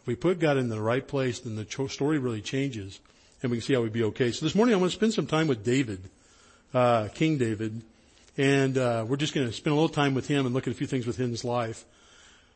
If 0.00 0.06
we 0.06 0.16
put 0.16 0.38
God 0.38 0.56
in 0.56 0.68
the 0.68 0.80
right 0.80 1.06
place, 1.06 1.40
then 1.40 1.56
the 1.56 1.88
story 1.88 2.18
really 2.18 2.42
changes 2.42 3.00
and 3.42 3.50
we 3.50 3.58
can 3.58 3.62
see 3.62 3.74
how 3.74 3.82
we'd 3.82 3.92
be 3.92 4.04
okay. 4.04 4.32
So 4.32 4.46
this 4.46 4.54
morning 4.54 4.74
I 4.74 4.78
want 4.78 4.90
to 4.90 4.96
spend 4.96 5.12
some 5.12 5.26
time 5.26 5.48
with 5.48 5.64
David, 5.64 6.00
uh, 6.72 7.08
King 7.14 7.36
David, 7.36 7.82
and 8.38 8.78
uh, 8.78 9.04
we're 9.06 9.16
just 9.16 9.34
going 9.34 9.46
to 9.46 9.52
spend 9.52 9.72
a 9.72 9.74
little 9.74 9.88
time 9.90 10.14
with 10.14 10.26
him 10.26 10.46
and 10.46 10.54
look 10.54 10.66
at 10.66 10.72
a 10.72 10.76
few 10.76 10.86
things 10.86 11.06
within 11.06 11.30
his 11.30 11.44
life. 11.44 11.84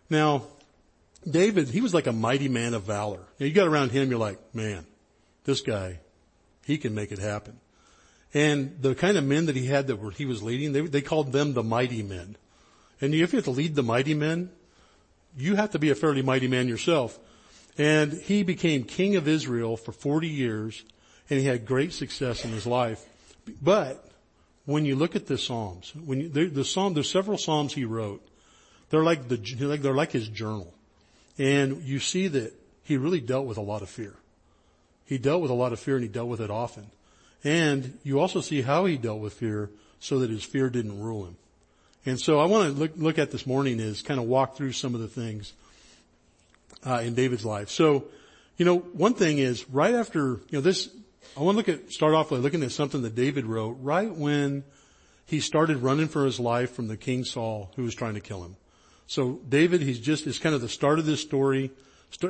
Now, 0.08 0.44
David, 1.28 1.68
he 1.68 1.82
was 1.82 1.92
like 1.92 2.06
a 2.06 2.12
mighty 2.12 2.48
man 2.48 2.72
of 2.72 2.84
valor. 2.84 3.20
Now, 3.38 3.46
you 3.46 3.52
got 3.52 3.68
around 3.68 3.90
him, 3.90 4.08
you're 4.08 4.18
like, 4.18 4.38
man, 4.54 4.86
this 5.44 5.60
guy, 5.60 6.00
he 6.64 6.78
can 6.78 6.94
make 6.94 7.12
it 7.12 7.18
happen. 7.18 7.58
And 8.32 8.80
the 8.80 8.94
kind 8.94 9.16
of 9.16 9.24
men 9.24 9.46
that 9.46 9.56
he 9.56 9.66
had 9.66 9.88
that 9.88 9.96
were, 9.96 10.10
he 10.10 10.24
was 10.24 10.42
leading, 10.42 10.72
they, 10.72 10.80
they 10.80 11.00
called 11.02 11.32
them 11.32 11.54
the 11.54 11.62
mighty 11.62 12.02
men. 12.02 12.36
And 13.00 13.14
if 13.14 13.32
you 13.32 13.36
have 13.38 13.44
to 13.44 13.50
lead 13.50 13.74
the 13.74 13.82
mighty 13.82 14.14
men, 14.14 14.50
you 15.36 15.56
have 15.56 15.70
to 15.70 15.78
be 15.78 15.90
a 15.90 15.94
fairly 15.94 16.22
mighty 16.22 16.48
man 16.48 16.68
yourself. 16.68 17.18
And 17.76 18.12
he 18.12 18.42
became 18.42 18.84
king 18.84 19.16
of 19.16 19.28
Israel 19.28 19.76
for 19.76 19.92
40 19.92 20.28
years 20.28 20.84
and 21.30 21.38
he 21.38 21.46
had 21.46 21.66
great 21.66 21.92
success 21.92 22.44
in 22.44 22.50
his 22.50 22.66
life. 22.66 23.04
But 23.62 24.04
when 24.64 24.84
you 24.84 24.96
look 24.96 25.14
at 25.14 25.26
the 25.26 25.38
Psalms, 25.38 25.92
when 25.94 26.20
you, 26.20 26.28
the, 26.28 26.46
the 26.46 26.64
Psalm, 26.64 26.94
there's 26.94 27.10
several 27.10 27.38
Psalms 27.38 27.72
he 27.72 27.84
wrote. 27.84 28.26
They're 28.90 29.04
like 29.04 29.28
the, 29.28 29.36
they're 29.36 29.94
like 29.94 30.12
his 30.12 30.28
journal. 30.28 30.74
And 31.36 31.82
you 31.82 32.00
see 32.00 32.28
that 32.28 32.52
he 32.82 32.96
really 32.96 33.20
dealt 33.20 33.46
with 33.46 33.58
a 33.58 33.62
lot 33.62 33.82
of 33.82 33.90
fear. 33.90 34.14
He 35.04 35.18
dealt 35.18 35.42
with 35.42 35.50
a 35.50 35.54
lot 35.54 35.72
of 35.72 35.78
fear 35.78 35.96
and 35.96 36.02
he 36.02 36.08
dealt 36.08 36.28
with 36.28 36.40
it 36.40 36.50
often. 36.50 36.86
And 37.44 37.98
you 38.02 38.18
also 38.18 38.40
see 38.40 38.62
how 38.62 38.86
he 38.86 38.96
dealt 38.96 39.20
with 39.20 39.34
fear 39.34 39.70
so 40.00 40.18
that 40.20 40.30
his 40.30 40.42
fear 40.42 40.68
didn't 40.68 41.00
rule 41.00 41.26
him. 41.26 41.36
And 42.08 42.20
so 42.20 42.40
I 42.40 42.46
want 42.46 42.74
to 42.74 42.80
look, 42.80 42.92
look 42.96 43.18
at 43.18 43.30
this 43.30 43.46
morning 43.46 43.80
is 43.80 44.02
kind 44.02 44.18
of 44.18 44.26
walk 44.26 44.56
through 44.56 44.72
some 44.72 44.94
of 44.94 45.00
the 45.00 45.08
things 45.08 45.52
uh, 46.86 47.02
in 47.04 47.14
David's 47.14 47.44
life. 47.44 47.68
So, 47.68 48.04
you 48.56 48.64
know, 48.64 48.78
one 48.78 49.14
thing 49.14 49.38
is 49.38 49.68
right 49.68 49.94
after, 49.94 50.20
you 50.20 50.52
know, 50.52 50.60
this, 50.60 50.88
I 51.36 51.42
want 51.42 51.54
to 51.54 51.56
look 51.58 51.68
at, 51.68 51.92
start 51.92 52.14
off 52.14 52.30
by 52.30 52.36
looking 52.36 52.62
at 52.62 52.72
something 52.72 53.02
that 53.02 53.14
David 53.14 53.46
wrote 53.46 53.78
right 53.80 54.10
when 54.10 54.64
he 55.26 55.40
started 55.40 55.78
running 55.78 56.08
for 56.08 56.24
his 56.24 56.40
life 56.40 56.72
from 56.72 56.88
the 56.88 56.96
King 56.96 57.24
Saul 57.24 57.70
who 57.76 57.82
was 57.82 57.94
trying 57.94 58.14
to 58.14 58.20
kill 58.20 58.42
him. 58.42 58.56
So 59.06 59.40
David, 59.48 59.82
he's 59.82 60.00
just, 60.00 60.26
it's 60.26 60.38
kind 60.38 60.54
of 60.54 60.60
the 60.60 60.68
start 60.68 60.98
of 60.98 61.06
this 61.06 61.20
story, 61.20 61.70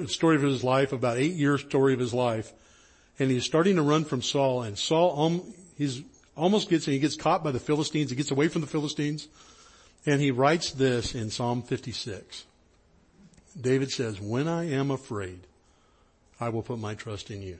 story 0.06 0.36
of 0.36 0.42
his 0.42 0.64
life, 0.64 0.92
about 0.92 1.18
eight 1.18 1.34
years 1.34 1.60
story 1.60 1.94
of 1.94 2.00
his 2.00 2.12
life 2.12 2.52
and 3.18 3.30
he's 3.30 3.44
starting 3.44 3.76
to 3.76 3.82
run 3.82 4.04
from 4.04 4.22
Saul 4.22 4.62
and 4.62 4.78
Saul, 4.78 5.20
um, 5.20 5.54
he's 5.76 6.02
almost 6.36 6.70
gets, 6.70 6.86
and 6.86 6.94
he 6.94 7.00
gets 7.00 7.16
caught 7.16 7.42
by 7.42 7.50
the 7.50 7.58
Philistines. 7.58 8.10
He 8.10 8.16
gets 8.16 8.30
away 8.30 8.48
from 8.48 8.60
the 8.60 8.68
Philistines. 8.68 9.28
And 10.08 10.22
he 10.22 10.30
writes 10.30 10.70
this 10.70 11.14
in 11.14 11.28
Psalm 11.28 11.60
56. 11.60 12.46
David 13.60 13.90
says, 13.90 14.18
when 14.18 14.48
I 14.48 14.70
am 14.70 14.90
afraid, 14.90 15.40
I 16.40 16.48
will 16.48 16.62
put 16.62 16.78
my 16.78 16.94
trust 16.94 17.30
in 17.30 17.42
you. 17.42 17.58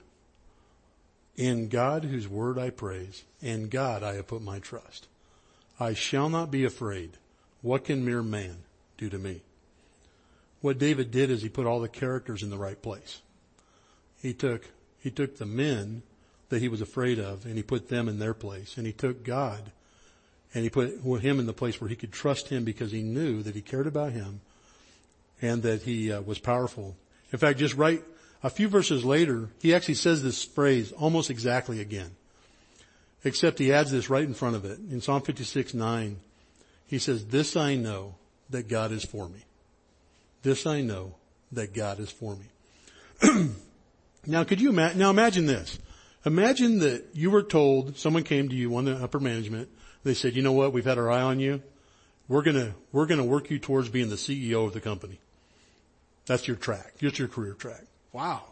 In 1.36 1.68
God 1.68 2.04
whose 2.04 2.26
word 2.26 2.58
I 2.58 2.70
praise, 2.70 3.22
in 3.42 3.68
God 3.68 4.02
I 4.02 4.14
have 4.14 4.28
put 4.28 4.40
my 4.40 4.60
trust. 4.60 5.08
I 5.78 5.92
shall 5.92 6.30
not 6.30 6.50
be 6.50 6.64
afraid. 6.64 7.10
What 7.60 7.84
can 7.84 8.02
mere 8.02 8.22
man 8.22 8.56
do 8.96 9.10
to 9.10 9.18
me? 9.18 9.42
What 10.62 10.78
David 10.78 11.10
did 11.10 11.30
is 11.30 11.42
he 11.42 11.50
put 11.50 11.66
all 11.66 11.80
the 11.80 11.86
characters 11.86 12.42
in 12.42 12.48
the 12.48 12.56
right 12.56 12.80
place. 12.80 13.20
He 14.22 14.32
took, 14.32 14.70
he 15.00 15.10
took 15.10 15.36
the 15.36 15.44
men 15.44 16.02
that 16.48 16.62
he 16.62 16.68
was 16.68 16.80
afraid 16.80 17.18
of 17.18 17.44
and 17.44 17.56
he 17.56 17.62
put 17.62 17.90
them 17.90 18.08
in 18.08 18.18
their 18.18 18.32
place 18.32 18.78
and 18.78 18.86
he 18.86 18.92
took 18.94 19.22
God 19.22 19.70
and 20.54 20.64
he 20.64 20.70
put 20.70 21.00
him 21.20 21.40
in 21.40 21.46
the 21.46 21.52
place 21.52 21.80
where 21.80 21.88
he 21.88 21.96
could 21.96 22.12
trust 22.12 22.48
him 22.48 22.64
because 22.64 22.90
he 22.90 23.02
knew 23.02 23.42
that 23.42 23.54
he 23.54 23.60
cared 23.60 23.86
about 23.86 24.12
him 24.12 24.40
and 25.42 25.62
that 25.62 25.82
he 25.82 26.12
uh, 26.12 26.20
was 26.22 26.38
powerful. 26.38 26.96
In 27.32 27.38
fact, 27.38 27.58
just 27.58 27.74
right 27.74 28.02
a 28.42 28.50
few 28.50 28.68
verses 28.68 29.04
later, 29.04 29.48
he 29.60 29.74
actually 29.74 29.94
says 29.94 30.22
this 30.22 30.44
phrase 30.44 30.92
almost 30.92 31.30
exactly 31.30 31.80
again. 31.80 32.10
Except 33.24 33.58
he 33.58 33.72
adds 33.72 33.90
this 33.90 34.08
right 34.08 34.24
in 34.24 34.34
front 34.34 34.54
of 34.54 34.64
it. 34.64 34.78
In 34.90 35.00
Psalm 35.00 35.22
56, 35.22 35.74
9, 35.74 36.20
he 36.86 36.98
says, 36.98 37.26
this 37.26 37.56
I 37.56 37.74
know 37.74 38.14
that 38.50 38.68
God 38.68 38.92
is 38.92 39.04
for 39.04 39.28
me. 39.28 39.40
This 40.42 40.66
I 40.66 40.82
know 40.82 41.14
that 41.52 41.74
God 41.74 41.98
is 41.98 42.10
for 42.10 42.36
me. 42.36 43.50
now 44.26 44.44
could 44.44 44.60
you 44.60 44.70
now 44.70 45.10
imagine 45.10 45.46
this. 45.46 45.78
Imagine 46.24 46.78
that 46.80 47.06
you 47.14 47.30
were 47.30 47.42
told, 47.42 47.96
someone 47.98 48.22
came 48.22 48.48
to 48.48 48.54
you 48.54 48.76
on 48.76 48.84
the 48.84 48.94
upper 48.94 49.18
management, 49.18 49.68
they 50.08 50.14
said, 50.14 50.34
you 50.34 50.42
know 50.42 50.52
what, 50.52 50.72
we've 50.72 50.84
had 50.84 50.98
our 50.98 51.10
eye 51.10 51.22
on 51.22 51.38
you. 51.38 51.62
We're 52.28 52.42
gonna, 52.42 52.74
we're 52.92 53.06
gonna 53.06 53.24
work 53.24 53.50
you 53.50 53.58
towards 53.58 53.88
being 53.88 54.08
the 54.08 54.16
CEO 54.16 54.66
of 54.66 54.72
the 54.72 54.80
company. 54.80 55.20
That's 56.26 56.48
your 56.48 56.56
track. 56.56 56.94
That's 57.00 57.18
your 57.18 57.28
career 57.28 57.54
track. 57.54 57.84
Wow. 58.12 58.42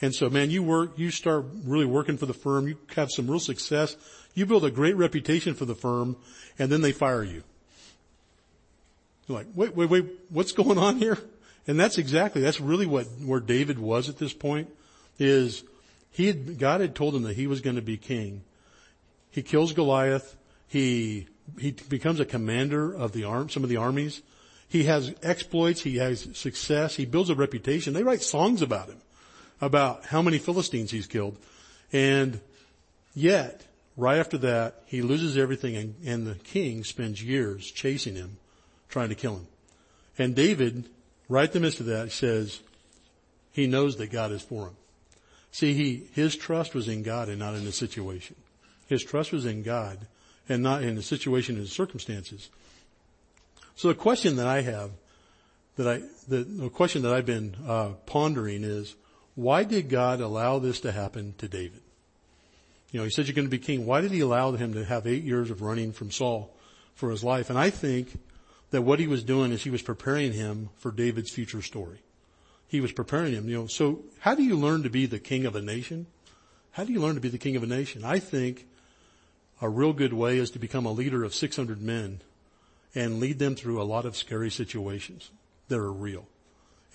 And 0.00 0.14
so 0.14 0.30
man, 0.30 0.50
you 0.50 0.62
work, 0.62 0.98
you 0.98 1.10
start 1.10 1.44
really 1.64 1.86
working 1.86 2.16
for 2.16 2.26
the 2.26 2.34
firm, 2.34 2.68
you 2.68 2.78
have 2.96 3.10
some 3.10 3.28
real 3.28 3.40
success, 3.40 3.96
you 4.34 4.46
build 4.46 4.64
a 4.64 4.70
great 4.70 4.96
reputation 4.96 5.54
for 5.54 5.64
the 5.64 5.74
firm, 5.74 6.16
and 6.58 6.70
then 6.70 6.80
they 6.80 6.92
fire 6.92 7.22
you. 7.22 7.42
You're 9.26 9.38
like, 9.38 9.46
wait, 9.54 9.76
wait, 9.76 9.88
wait, 9.88 10.06
what's 10.30 10.52
going 10.52 10.78
on 10.78 10.96
here? 10.96 11.18
And 11.66 11.78
that's 11.78 11.98
exactly, 11.98 12.42
that's 12.42 12.60
really 12.60 12.86
what, 12.86 13.06
where 13.24 13.40
David 13.40 13.78
was 13.78 14.08
at 14.08 14.18
this 14.18 14.32
point, 14.32 14.68
is 15.18 15.62
he 16.10 16.26
had, 16.26 16.58
God 16.58 16.80
had 16.80 16.94
told 16.94 17.14
him 17.14 17.22
that 17.22 17.36
he 17.36 17.46
was 17.46 17.60
going 17.60 17.76
to 17.76 17.82
be 17.82 17.96
king. 17.96 18.42
He 19.30 19.42
kills 19.42 19.72
Goliath, 19.72 20.36
he, 20.72 21.26
he 21.58 21.72
becomes 21.72 22.18
a 22.18 22.24
commander 22.24 22.94
of 22.94 23.12
the 23.12 23.24
arm, 23.24 23.50
some 23.50 23.62
of 23.62 23.68
the 23.68 23.76
armies, 23.76 24.22
he 24.70 24.84
has 24.84 25.14
exploits. 25.22 25.82
He 25.82 25.98
has 25.98 26.26
success. 26.32 26.96
He 26.96 27.04
builds 27.04 27.28
a 27.28 27.34
reputation. 27.34 27.92
They 27.92 28.02
write 28.02 28.22
songs 28.22 28.62
about 28.62 28.88
him, 28.88 28.96
about 29.60 30.06
how 30.06 30.22
many 30.22 30.38
Philistines 30.38 30.90
he's 30.90 31.06
killed. 31.06 31.36
And 31.92 32.40
yet, 33.14 33.66
right 33.98 34.16
after 34.16 34.38
that, 34.38 34.84
he 34.86 35.02
loses 35.02 35.36
everything 35.36 35.76
and, 35.76 35.94
and 36.06 36.26
the 36.26 36.36
king 36.36 36.84
spends 36.84 37.22
years 37.22 37.70
chasing 37.70 38.14
him, 38.14 38.38
trying 38.88 39.10
to 39.10 39.14
kill 39.14 39.36
him. 39.36 39.46
And 40.16 40.34
David, 40.34 40.88
right 41.28 41.50
in 41.50 41.52
the 41.52 41.60
midst 41.60 41.80
of 41.80 41.86
that, 41.86 42.10
says, 42.10 42.62
he 43.52 43.66
knows 43.66 43.98
that 43.98 44.10
God 44.10 44.32
is 44.32 44.40
for 44.40 44.68
him. 44.68 44.76
See, 45.50 45.74
he, 45.74 46.08
his 46.14 46.34
trust 46.34 46.74
was 46.74 46.88
in 46.88 47.02
God 47.02 47.28
and 47.28 47.38
not 47.38 47.56
in 47.56 47.66
the 47.66 47.72
situation. 47.72 48.36
His 48.86 49.04
trust 49.04 49.32
was 49.32 49.44
in 49.44 49.62
God 49.62 49.98
and 50.48 50.62
not 50.62 50.82
in 50.82 50.96
the 50.96 51.02
situation 51.02 51.56
and 51.56 51.64
the 51.64 51.70
circumstances. 51.70 52.50
So 53.76 53.88
the 53.88 53.94
question 53.94 54.36
that 54.36 54.46
I 54.46 54.62
have, 54.62 54.90
that 55.76 55.88
I, 55.88 56.02
the, 56.28 56.44
the 56.44 56.68
question 56.68 57.02
that 57.02 57.12
I've 57.12 57.26
been 57.26 57.56
uh, 57.66 57.90
pondering 58.06 58.64
is, 58.64 58.94
why 59.34 59.64
did 59.64 59.88
God 59.88 60.20
allow 60.20 60.58
this 60.58 60.80
to 60.80 60.92
happen 60.92 61.34
to 61.38 61.48
David? 61.48 61.80
You 62.90 63.00
know, 63.00 63.04
he 63.04 63.10
said 63.10 63.26
you're 63.26 63.34
going 63.34 63.46
to 63.46 63.50
be 63.50 63.58
king. 63.58 63.86
Why 63.86 64.02
did 64.02 64.10
he 64.10 64.20
allow 64.20 64.52
him 64.52 64.74
to 64.74 64.84
have 64.84 65.06
eight 65.06 65.24
years 65.24 65.50
of 65.50 65.62
running 65.62 65.92
from 65.92 66.10
Saul 66.10 66.54
for 66.94 67.10
his 67.10 67.24
life? 67.24 67.48
And 67.48 67.58
I 67.58 67.70
think 67.70 68.18
that 68.70 68.82
what 68.82 68.98
he 68.98 69.06
was 69.06 69.24
doing 69.24 69.52
is 69.52 69.62
he 69.62 69.70
was 69.70 69.82
preparing 69.82 70.32
him 70.32 70.68
for 70.76 70.90
David's 70.90 71.30
future 71.30 71.62
story. 71.62 72.00
He 72.68 72.80
was 72.80 72.92
preparing 72.92 73.32
him, 73.32 73.48
you 73.48 73.56
know, 73.56 73.66
so 73.66 74.02
how 74.20 74.34
do 74.34 74.42
you 74.42 74.56
learn 74.56 74.82
to 74.82 74.90
be 74.90 75.06
the 75.06 75.18
king 75.18 75.46
of 75.46 75.56
a 75.56 75.62
nation? 75.62 76.06
How 76.72 76.84
do 76.84 76.92
you 76.92 77.00
learn 77.00 77.14
to 77.14 77.20
be 77.20 77.28
the 77.28 77.38
king 77.38 77.56
of 77.56 77.62
a 77.62 77.66
nation? 77.66 78.04
I 78.04 78.18
think 78.18 78.66
a 79.62 79.68
real 79.68 79.92
good 79.92 80.12
way 80.12 80.38
is 80.38 80.50
to 80.50 80.58
become 80.58 80.84
a 80.84 80.92
leader 80.92 81.22
of 81.22 81.34
600 81.34 81.80
men 81.80 82.20
and 82.94 83.20
lead 83.20 83.38
them 83.38 83.54
through 83.54 83.80
a 83.80 83.84
lot 83.84 84.04
of 84.04 84.16
scary 84.16 84.50
situations 84.50 85.30
that 85.68 85.78
are 85.78 85.92
real. 85.92 86.26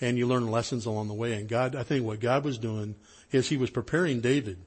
And 0.00 0.18
you 0.18 0.26
learn 0.26 0.48
lessons 0.48 0.84
along 0.86 1.08
the 1.08 1.14
way. 1.14 1.32
And 1.32 1.48
God, 1.48 1.74
I 1.74 1.82
think 1.82 2.04
what 2.04 2.20
God 2.20 2.44
was 2.44 2.58
doing 2.58 2.94
is 3.32 3.48
he 3.48 3.56
was 3.56 3.70
preparing 3.70 4.20
David 4.20 4.58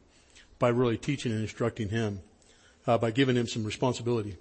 by 0.60 0.70
really 0.70 0.98
teaching 0.98 1.32
and 1.32 1.42
instructing 1.42 1.90
him, 1.90 2.22
uh, 2.88 2.98
by 2.98 3.12
giving 3.12 3.36
him 3.36 3.48
some 3.48 3.64
responsibility. 3.64 4.36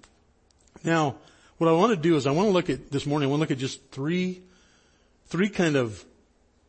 Now, 0.83 1.17
what 1.59 1.69
I 1.69 1.73
want 1.73 1.91
to 1.91 1.97
do 1.97 2.17
is 2.17 2.27
I 2.27 2.31
want 2.31 2.49
to 2.49 2.53
look 2.53 2.71
at 2.71 2.91
this 2.91 3.05
morning, 3.05 3.29
I 3.29 3.31
want 3.31 3.41
to 3.41 3.43
look 3.43 3.51
at 3.51 3.59
just 3.59 3.91
three, 3.91 4.43
three 5.27 5.51
kind 5.51 5.77
of 5.77 6.03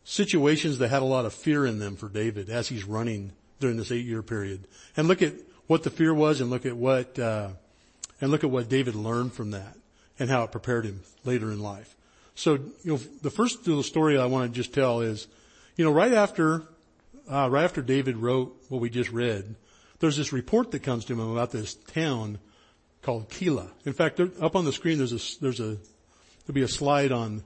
situations 0.04 0.78
that 0.80 0.90
had 0.90 1.02
a 1.02 1.06
lot 1.06 1.26
of 1.26 1.34
fear 1.34 1.66
in 1.66 1.80
them 1.80 1.96
for 1.96 2.10
David 2.10 2.50
as 2.50 2.68
he's 2.68 2.84
running 2.84 3.32
during 3.62 3.78
this 3.78 3.92
eight 3.92 4.06
year 4.06 4.22
period. 4.22 4.68
And 4.98 5.08
look 5.08 5.22
at 5.22 5.34
what 5.72 5.84
the 5.84 5.90
fear 5.90 6.14
was 6.14 6.42
and 6.42 6.50
look 6.50 6.66
at 6.66 6.76
what, 6.76 7.18
uh, 7.18 7.48
and 8.20 8.30
look 8.30 8.44
at 8.44 8.50
what 8.50 8.68
David 8.68 8.94
learned 8.94 9.32
from 9.32 9.52
that 9.52 9.78
and 10.20 10.30
how 10.30 10.44
it 10.44 10.52
prepared 10.52 10.84
him 10.84 11.00
later 11.24 11.50
in 11.50 11.62
life. 11.62 11.96
So, 12.36 12.56
you 12.84 12.92
know, 12.92 13.00
the 13.22 13.30
first 13.30 13.66
little 13.66 13.82
story 13.82 14.20
I 14.20 14.26
want 14.26 14.52
to 14.52 14.54
just 14.54 14.74
tell 14.74 15.00
is, 15.00 15.28
you 15.78 15.86
know, 15.86 15.92
right 15.92 16.12
after, 16.12 16.64
uh, 17.32 17.48
right 17.50 17.64
after 17.64 17.82
David 17.82 18.18
wrote 18.18 18.54
what 18.68 18.82
we 18.82 18.90
just 18.90 19.14
read, 19.14 19.56
there's 20.02 20.18
this 20.18 20.34
report 20.34 20.72
that 20.72 20.84
comes 20.84 21.06
to 21.06 21.14
him 21.14 21.22
about 21.22 21.52
this 21.52 21.74
town 21.74 22.40
called 23.02 23.30
Keilah. 23.30 23.70
In 23.86 23.94
fact, 23.94 24.20
up 24.20 24.58
on 24.58 24.66
the 24.66 24.74
screen 24.74 24.98
there's 24.98 25.14
a, 25.14 25.40
there's 25.40 25.62
a, 25.62 25.78
there'll 26.44 26.54
be 26.54 26.64
a 26.64 26.68
slide 26.68 27.14
on 27.14 27.44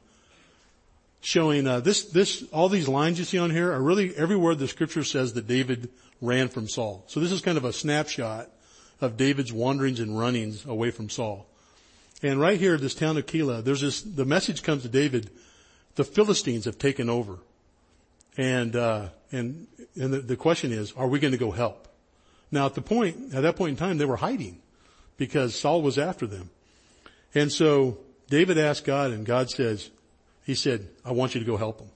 showing, 1.25 1.65
uh, 1.65 1.79
this, 1.79 2.05
this, 2.05 2.43
all 2.53 2.69
these 2.69 2.87
lines 2.87 3.17
you 3.17 3.25
see 3.25 3.39
on 3.39 3.49
here 3.49 3.71
are 3.71 3.81
really 3.81 4.15
everywhere 4.15 4.53
the 4.53 4.67
scripture 4.67 5.03
says 5.03 5.33
that 5.33 5.47
David 5.47 5.89
ran 6.21 6.49
from 6.49 6.67
Saul. 6.67 7.03
So 7.07 7.19
this 7.19 7.31
is 7.31 7.41
kind 7.41 7.57
of 7.57 7.65
a 7.65 7.73
snapshot 7.73 8.47
of 9.01 9.17
David's 9.17 9.51
wanderings 9.51 9.99
and 9.99 10.19
runnings 10.19 10.65
away 10.65 10.91
from 10.91 11.09
Saul. 11.09 11.47
And 12.21 12.39
right 12.39 12.59
here, 12.59 12.77
this 12.77 12.93
town 12.93 13.17
of 13.17 13.25
Keilah, 13.25 13.63
there's 13.63 13.81
this, 13.81 14.03
the 14.03 14.23
message 14.23 14.61
comes 14.61 14.83
to 14.83 14.87
David, 14.87 15.31
the 15.95 16.03
Philistines 16.03 16.65
have 16.65 16.77
taken 16.77 17.09
over. 17.09 17.39
And, 18.37 18.75
uh, 18.75 19.07
and, 19.31 19.65
and 19.99 20.13
the, 20.13 20.19
the 20.19 20.35
question 20.35 20.71
is, 20.71 20.93
are 20.93 21.07
we 21.07 21.19
going 21.19 21.33
to 21.33 21.39
go 21.39 21.49
help? 21.49 21.87
Now 22.51 22.67
at 22.67 22.75
the 22.75 22.83
point, 22.83 23.33
at 23.33 23.41
that 23.41 23.55
point 23.55 23.71
in 23.71 23.77
time, 23.77 23.97
they 23.97 24.05
were 24.05 24.15
hiding 24.15 24.61
because 25.17 25.55
Saul 25.55 25.81
was 25.81 25.97
after 25.97 26.27
them. 26.27 26.51
And 27.33 27.51
so 27.51 27.97
David 28.29 28.59
asked 28.59 28.85
God 28.85 29.09
and 29.09 29.25
God 29.25 29.49
says, 29.49 29.89
he 30.45 30.55
said, 30.55 30.87
I 31.03 31.11
want 31.11 31.33
you 31.33 31.41
to 31.41 31.45
go 31.45 31.57
help 31.57 31.79
them. 31.79 31.89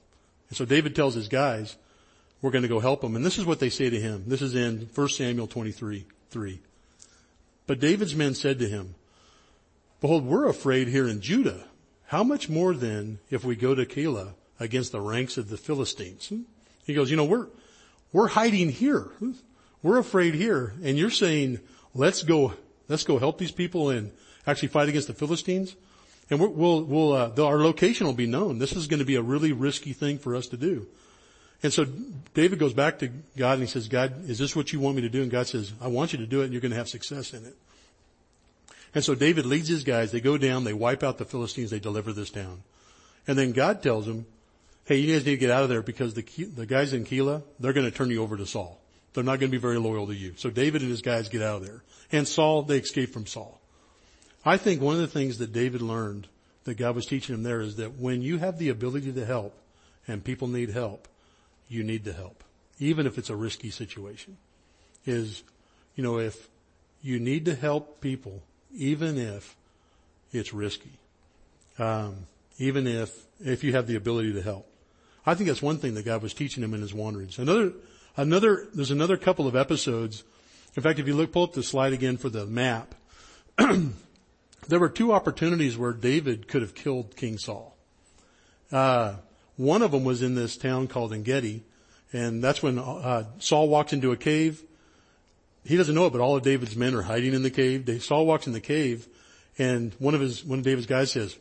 And 0.49 0.57
so 0.57 0.65
David 0.65 0.95
tells 0.95 1.13
his 1.13 1.27
guys, 1.27 1.77
we're 2.41 2.51
going 2.51 2.63
to 2.63 2.67
go 2.67 2.79
help 2.79 3.01
them. 3.01 3.15
And 3.15 3.25
this 3.25 3.37
is 3.37 3.45
what 3.45 3.59
they 3.59 3.69
say 3.69 3.89
to 3.89 3.99
him. 3.99 4.23
This 4.27 4.41
is 4.41 4.55
in 4.55 4.89
1 4.93 5.09
Samuel 5.09 5.47
23, 5.47 6.05
3. 6.31 6.59
But 7.67 7.79
David's 7.79 8.15
men 8.15 8.33
said 8.33 8.59
to 8.59 8.67
him, 8.67 8.95
Behold, 10.01 10.25
we're 10.25 10.47
afraid 10.47 10.87
here 10.87 11.07
in 11.07 11.21
Judah. 11.21 11.65
How 12.07 12.23
much 12.23 12.49
more 12.49 12.73
then 12.73 13.19
if 13.29 13.43
we 13.43 13.55
go 13.55 13.75
to 13.75 13.85
Keilah 13.85 14.33
against 14.59 14.91
the 14.91 15.01
ranks 15.01 15.37
of 15.37 15.49
the 15.49 15.57
Philistines? 15.57 16.29
Hmm. 16.29 16.41
He 16.85 16.95
goes, 16.95 17.11
you 17.11 17.17
know, 17.17 17.25
we're, 17.25 17.47
we're 18.11 18.29
hiding 18.29 18.69
here. 18.69 19.09
We're 19.83 19.99
afraid 19.99 20.33
here. 20.33 20.73
And 20.81 20.97
you're 20.97 21.11
saying, 21.11 21.59
let's 21.93 22.23
go, 22.23 22.53
let's 22.87 23.03
go 23.03 23.19
help 23.19 23.37
these 23.37 23.51
people 23.51 23.91
and 23.91 24.11
actually 24.47 24.69
fight 24.69 24.89
against 24.89 25.07
the 25.07 25.13
Philistines. 25.13 25.75
And 26.29 26.39
we 26.39 26.47
will 26.47 26.83
we'll, 26.83 27.13
uh, 27.13 27.43
our 27.43 27.59
location 27.59 28.05
will 28.05 28.13
be 28.13 28.27
known. 28.27 28.59
This 28.59 28.73
is 28.73 28.87
going 28.87 28.99
to 28.99 29.05
be 29.05 29.15
a 29.15 29.21
really 29.21 29.51
risky 29.51 29.93
thing 29.93 30.19
for 30.19 30.35
us 30.35 30.47
to 30.47 30.57
do. 30.57 30.87
And 31.61 31.73
so 31.73 31.85
David 32.33 32.59
goes 32.59 32.73
back 32.73 32.99
to 32.99 33.09
God 33.35 33.53
and 33.53 33.61
he 33.61 33.67
says, 33.67 33.87
God, 33.87 34.29
is 34.29 34.37
this 34.37 34.55
what 34.55 34.71
you 34.71 34.79
want 34.79 34.95
me 34.95 35.01
to 35.01 35.09
do? 35.09 35.21
And 35.21 35.31
God 35.31 35.47
says, 35.47 35.73
I 35.81 35.87
want 35.87 36.13
you 36.13 36.19
to 36.19 36.27
do 36.27 36.41
it 36.41 36.45
and 36.45 36.53
you're 36.53 36.61
going 36.61 36.71
to 36.71 36.77
have 36.77 36.87
success 36.87 37.33
in 37.33 37.45
it. 37.45 37.55
And 38.95 39.03
so 39.03 39.13
David 39.13 39.45
leads 39.45 39.67
his 39.67 39.83
guys, 39.83 40.11
they 40.11 40.21
go 40.21 40.37
down, 40.37 40.63
they 40.63 40.73
wipe 40.73 41.03
out 41.03 41.17
the 41.17 41.25
Philistines, 41.25 41.69
they 41.69 41.79
deliver 41.79 42.11
this 42.11 42.29
town. 42.29 42.63
And 43.27 43.37
then 43.37 43.51
God 43.51 43.83
tells 43.83 44.07
him, 44.07 44.25
hey, 44.85 44.97
you 44.97 45.13
guys 45.13 45.25
need 45.25 45.33
to 45.33 45.37
get 45.37 45.51
out 45.51 45.63
of 45.63 45.69
there 45.69 45.83
because 45.83 46.15
the, 46.15 46.23
the 46.55 46.65
guys 46.65 46.93
in 46.93 47.05
Keilah, 47.05 47.43
they're 47.59 47.73
going 47.73 47.85
to 47.85 47.95
turn 47.95 48.09
you 48.09 48.23
over 48.23 48.37
to 48.37 48.45
Saul. 48.45 48.79
They're 49.13 49.23
not 49.23 49.39
going 49.39 49.51
to 49.51 49.57
be 49.57 49.61
very 49.61 49.77
loyal 49.77 50.07
to 50.07 50.15
you. 50.15 50.33
So 50.37 50.49
David 50.49 50.81
and 50.81 50.89
his 50.89 51.01
guys 51.01 51.29
get 51.29 51.41
out 51.41 51.57
of 51.57 51.67
there. 51.67 51.83
And 52.11 52.27
Saul, 52.27 52.63
they 52.63 52.77
escape 52.77 53.11
from 53.11 53.27
Saul. 53.27 53.58
I 54.45 54.57
think 54.57 54.81
one 54.81 54.95
of 54.95 55.01
the 55.01 55.07
things 55.07 55.37
that 55.39 55.51
David 55.51 55.81
learned 55.81 56.27
that 56.63 56.75
God 56.75 56.95
was 56.95 57.05
teaching 57.05 57.35
him 57.35 57.43
there 57.43 57.61
is 57.61 57.75
that 57.77 57.97
when 57.99 58.21
you 58.21 58.37
have 58.37 58.57
the 58.57 58.69
ability 58.69 59.11
to 59.13 59.25
help 59.25 59.53
and 60.07 60.23
people 60.23 60.47
need 60.47 60.69
help, 60.69 61.07
you 61.67 61.83
need 61.83 62.05
to 62.05 62.13
help. 62.13 62.43
Even 62.79 63.05
if 63.05 63.17
it's 63.17 63.29
a 63.29 63.35
risky 63.35 63.69
situation. 63.69 64.37
Is, 65.05 65.43
you 65.95 66.03
know, 66.03 66.19
if 66.19 66.49
you 67.01 67.19
need 67.19 67.45
to 67.45 67.55
help 67.55 68.01
people 68.01 68.43
even 68.73 69.17
if 69.17 69.55
it's 70.31 70.53
risky. 70.53 70.91
Um, 71.77 72.27
even 72.57 72.87
if, 72.87 73.25
if 73.39 73.63
you 73.63 73.71
have 73.73 73.87
the 73.87 73.95
ability 73.95 74.33
to 74.33 74.41
help. 74.41 74.67
I 75.25 75.33
think 75.33 75.47
that's 75.47 75.61
one 75.61 75.77
thing 75.77 75.93
that 75.95 76.05
God 76.05 76.21
was 76.21 76.33
teaching 76.33 76.63
him 76.63 76.73
in 76.73 76.81
his 76.81 76.93
wanderings. 76.93 77.39
Another, 77.39 77.73
another, 78.17 78.67
there's 78.73 78.91
another 78.91 79.17
couple 79.17 79.47
of 79.47 79.55
episodes. 79.55 80.23
In 80.75 80.83
fact, 80.83 80.99
if 80.99 81.07
you 81.07 81.15
look, 81.15 81.31
pull 81.31 81.43
up 81.43 81.53
the 81.53 81.63
slide 81.63 81.93
again 81.93 82.17
for 82.17 82.29
the 82.29 82.45
map, 82.45 82.95
there 84.69 84.79
were 84.79 84.89
two 84.89 85.11
opportunities 85.11 85.77
where 85.77 85.93
David 85.93 86.47
could 86.47 86.61
have 86.61 86.75
killed 86.75 87.15
King 87.15 87.39
Saul. 87.39 87.75
Uh, 88.71 89.15
one 89.57 89.81
of 89.81 89.91
them 89.91 90.03
was 90.03 90.21
in 90.21 90.35
this 90.35 90.55
town 90.55 90.87
called 90.87 91.11
Engedi, 91.11 91.63
and 92.13 92.43
that's 92.43 92.61
when 92.61 92.77
uh, 92.77 93.25
Saul 93.39 93.67
walks 93.67 93.93
into 93.93 94.11
a 94.11 94.17
cave. 94.17 94.63
He 95.65 95.75
doesn't 95.75 95.95
know 95.95 96.05
it, 96.05 96.11
but 96.11 96.21
all 96.21 96.35
of 96.35 96.43
David's 96.43 96.75
men 96.75 96.93
are 96.93 97.01
hiding 97.01 97.33
in 97.33 97.41
the 97.41 97.49
cave. 97.49 98.01
Saul 98.03 98.27
walks 98.27 98.45
in 98.45 98.53
the 98.53 98.61
cave, 98.61 99.07
and 99.57 99.93
one 99.97 100.13
of 100.13 100.21
his 100.21 100.45
one 100.45 100.59
of 100.59 100.65
David's 100.65 100.87
guys 100.87 101.11
says, 101.11 101.35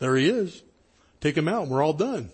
"There 0.00 0.16
he 0.16 0.28
is. 0.28 0.62
Take 1.20 1.36
him 1.36 1.48
out. 1.48 1.62
and 1.62 1.70
We're 1.70 1.82
all 1.82 1.92
done." 1.92 2.30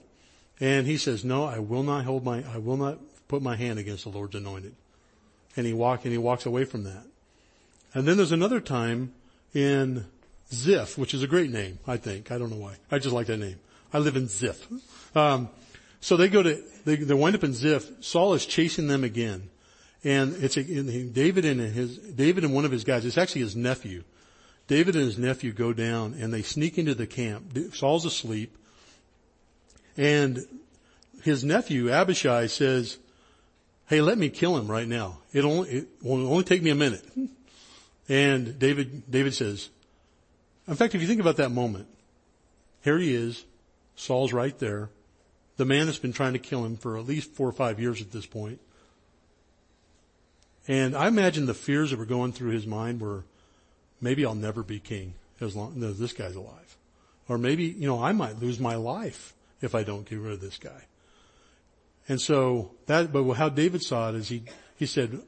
And 0.61 0.87
he 0.87 0.97
says, 0.97 1.25
"No, 1.25 1.45
I 1.45 1.59
will 1.59 1.83
not 1.83 2.05
hold 2.05 2.25
my. 2.25 2.43
I 2.43 2.57
will 2.57 2.79
not 2.79 2.99
put 3.29 3.43
my 3.43 3.55
hand 3.55 3.79
against 3.79 4.05
the 4.05 4.11
Lord's 4.11 4.35
anointed." 4.35 4.75
And 5.57 5.67
he 5.67 5.75
walk 5.75 6.05
and 6.05 6.13
he 6.13 6.19
walks 6.19 6.47
away 6.47 6.65
from 6.65 6.85
that. 6.85 7.05
And 7.93 8.09
then 8.09 8.17
there's 8.17 8.33
another 8.33 8.61
time 8.61 9.13
in 9.55 10.05
Ziph, 10.53 10.99
which 10.99 11.15
is 11.15 11.23
a 11.23 11.27
great 11.27 11.51
name, 11.51 11.79
I 11.87 11.97
think. 11.97 12.31
I 12.31 12.39
don't 12.39 12.51
know 12.51 12.57
why. 12.57 12.77
I 12.91 12.99
just 12.99 13.15
like 13.15 13.27
that 13.29 13.39
name. 13.39 13.59
I 13.93 13.99
live 13.99 14.17
in 14.17 14.29
Ziph. 14.29 14.67
Um, 15.17 15.49
so 16.01 16.17
they 16.17 16.29
go 16.29 16.43
to, 16.43 16.63
they, 16.85 16.97
they 16.97 17.15
wind 17.15 17.35
up 17.35 17.45
in 17.45 17.55
Ziph. 17.55 17.91
Saul 18.01 18.35
is 18.35 18.45
chasing 18.45 18.89
them 18.89 19.05
again. 19.05 19.49
And 20.03 20.35
it's 20.43 20.57
a, 20.57 20.63
David 20.63 21.47
and 21.47 21.61
his, 21.61 21.97
David 21.97 22.45
and 22.45 22.53
one 22.53 22.65
of 22.65 22.71
his 22.71 22.85
guys, 22.85 23.07
it's 23.07 23.17
actually 23.17 23.41
his 23.41 23.57
nephew. 23.57 24.05
David 24.67 24.97
and 24.97 25.05
his 25.05 25.19
nephew 25.19 25.53
go 25.53 25.73
down 25.73 26.15
and 26.19 26.33
they 26.33 26.43
sneak 26.43 26.79
into 26.79 26.95
the 26.95 27.07
camp. 27.07 27.57
Saul's 27.75 28.05
asleep. 28.05 28.57
And 29.97 30.47
his 31.23 31.45
nephew, 31.45 31.91
Abishai, 31.91 32.47
says, 32.47 32.99
Hey, 33.87 34.01
let 34.01 34.19
me 34.19 34.31
kill 34.31 34.57
him 34.57 34.67
right 34.67 34.89
now. 34.89 35.19
It'll 35.33 35.65
it 35.65 35.89
will 36.03 36.27
only 36.27 36.45
take 36.45 36.63
me 36.63 36.71
a 36.71 36.75
minute. 36.75 37.05
And 38.09 38.59
David, 38.59 39.11
David 39.11 39.35
says, 39.35 39.71
in 40.67 40.75
fact, 40.75 40.95
if 40.95 41.01
you 41.01 41.07
think 41.07 41.21
about 41.21 41.37
that 41.37 41.51
moment, 41.51 41.87
here 42.83 42.99
he 42.99 43.15
is, 43.15 43.45
Saul's 43.97 44.33
right 44.33 44.59
there. 44.59 44.91
The 45.57 45.65
man 45.65 45.87
that's 45.87 45.99
been 45.99 46.13
trying 46.13 46.33
to 46.33 46.39
kill 46.39 46.65
him 46.65 46.77
for 46.77 46.99
at 46.99 47.07
least 47.07 47.33
four 47.33 47.49
or 47.49 47.53
five 47.53 47.79
years 47.79 48.01
at 48.01 48.11
this 48.11 48.27
point. 48.27 48.61
And 50.67 50.97
I 50.97 51.07
imagine 51.09 51.47
the 51.47 51.55
fears 51.55 51.91
that 51.91 51.99
were 51.99 52.07
going 52.07 52.33
through 52.33 52.51
his 52.51 52.67
mind 52.67 53.01
were, 53.01 53.25
maybe 54.01 54.25
I'll 54.25 54.35
never 54.35 54.63
be 54.63 54.81
king 54.81 55.15
as 55.41 55.55
long 55.55 55.83
as 55.83 55.99
this 55.99 56.13
guy's 56.13 56.35
alive. 56.35 56.77
Or 57.29 57.39
maybe, 57.39 57.65
you 57.65 57.87
know, 57.87 58.03
I 58.03 58.13
might 58.13 58.41
lose 58.41 58.59
my 58.59 58.75
life 58.75 59.35
if 59.61 59.75
I 59.75 59.83
don't 59.83 60.09
get 60.09 60.19
rid 60.19 60.33
of 60.33 60.41
this 60.41 60.59
guy. 60.59 60.85
And 62.09 62.21
so 62.21 62.73
that, 62.87 63.13
but 63.13 63.33
how 63.35 63.49
David 63.49 63.83
saw 63.83 64.11
it 64.11 64.15
is 64.17 64.29
he, 64.29 64.43
he 64.77 64.87
said, 64.87 65.21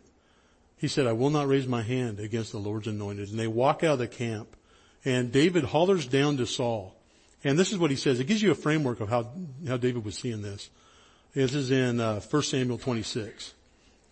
he 0.79 0.89
said, 0.89 1.07
I 1.07 1.13
will 1.13 1.31
not 1.31 1.49
raise 1.49 1.67
my 1.67 1.83
hand 1.83 2.21
against 2.21 2.53
the 2.53 2.59
Lord's 2.59 2.87
anointed. 2.87 3.31
And 3.31 3.39
they 3.39 3.47
walk 3.47 3.83
out 3.83 3.95
of 3.95 3.99
the 3.99 4.09
camp 4.09 4.57
and 5.05 5.33
David 5.33 5.65
hollers 5.65 6.07
down 6.07 6.37
to 6.39 6.47
Saul. 6.47 6.95
And 7.45 7.59
this 7.59 7.73
is 7.73 7.79
what 7.79 7.91
he 7.91 7.97
says. 7.97 8.19
It 8.21 8.27
gives 8.27 8.43
you 8.43 8.51
a 8.51 8.57
framework 8.57 9.01
of 9.01 9.09
how, 9.09 9.31
how 9.67 9.77
David 9.77 10.05
was 10.05 10.17
seeing 10.17 10.43
this. 10.43 10.69
This 11.33 11.55
is 11.55 11.71
in 11.71 12.01
uh, 12.01 12.21
1 12.21 12.43
Samuel 12.43 12.79
26, 12.79 13.55